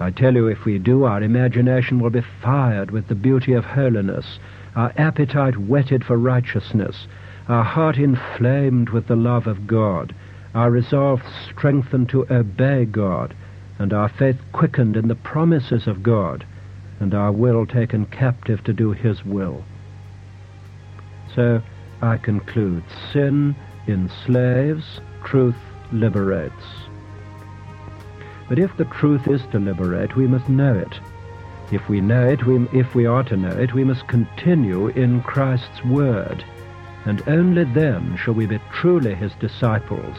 I 0.00 0.10
tell 0.10 0.34
you, 0.34 0.46
if 0.48 0.64
we 0.64 0.78
do, 0.78 1.04
our 1.04 1.22
imagination 1.22 2.00
will 2.00 2.10
be 2.10 2.24
fired 2.42 2.90
with 2.90 3.08
the 3.08 3.14
beauty 3.14 3.52
of 3.52 3.64
holiness, 3.64 4.38
our 4.74 4.92
appetite 4.96 5.56
whetted 5.56 6.04
for 6.04 6.16
righteousness, 6.16 7.06
our 7.48 7.64
heart 7.64 7.96
inflamed 7.96 8.90
with 8.90 9.06
the 9.06 9.16
love 9.16 9.46
of 9.46 9.66
God, 9.66 10.14
our 10.54 10.70
resolve 10.70 11.22
strengthened 11.48 12.08
to 12.10 12.26
obey 12.32 12.84
God, 12.84 13.34
and 13.78 13.92
our 13.92 14.08
faith 14.08 14.38
quickened 14.52 14.96
in 14.96 15.08
the 15.08 15.14
promises 15.14 15.86
of 15.86 16.02
God, 16.02 16.44
and 17.00 17.14
our 17.14 17.32
will 17.32 17.64
taken 17.64 18.06
captive 18.06 18.62
to 18.64 18.72
do 18.72 18.92
His 18.92 19.24
will. 19.24 19.64
So 21.34 21.62
I 22.00 22.16
conclude 22.16 22.84
sin 23.12 23.56
enslaves, 23.88 25.00
truth 25.24 25.56
liberates. 25.92 26.64
But 28.48 28.58
if 28.58 28.76
the 28.76 28.84
truth 28.86 29.26
is 29.28 29.42
to 29.50 29.58
liberate, 29.58 30.16
we 30.16 30.26
must 30.26 30.48
know 30.48 30.74
it. 30.74 31.00
If 31.70 31.88
we 31.88 32.00
know 32.00 32.28
it, 32.28 32.46
we, 32.46 32.66
if 32.72 32.94
we 32.94 33.04
are 33.04 33.24
to 33.24 33.36
know 33.36 33.50
it, 33.50 33.74
we 33.74 33.84
must 33.84 34.06
continue 34.08 34.88
in 34.88 35.22
Christ's 35.22 35.84
Word, 35.84 36.44
and 37.04 37.22
only 37.28 37.64
then 37.64 38.16
shall 38.16 38.34
we 38.34 38.46
be 38.46 38.60
truly 38.72 39.14
His 39.14 39.32
disciples. 39.34 40.16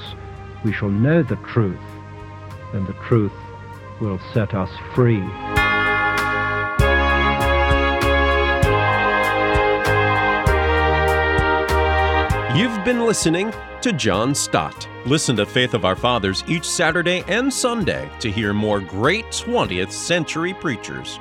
We 0.63 0.73
shall 0.73 0.89
know 0.89 1.23
the 1.23 1.37
truth, 1.37 1.79
and 2.73 2.85
the 2.85 2.93
truth 3.07 3.33
will 3.99 4.19
set 4.33 4.53
us 4.53 4.69
free. 4.93 5.23
You've 12.55 12.83
been 12.83 13.05
listening 13.05 13.53
to 13.81 13.93
John 13.93 14.33
Stott. 14.33 14.89
Listen 15.05 15.35
to 15.35 15.45
Faith 15.45 15.75
of 15.75 15.85
Our 15.85 15.95
Fathers 15.95 16.43
each 16.47 16.67
Saturday 16.67 17.23
and 17.27 17.53
Sunday 17.53 18.09
to 18.19 18.31
hear 18.31 18.53
more 18.55 18.79
great 18.79 19.25
20th 19.27 19.91
century 19.91 20.55
preachers. 20.55 21.19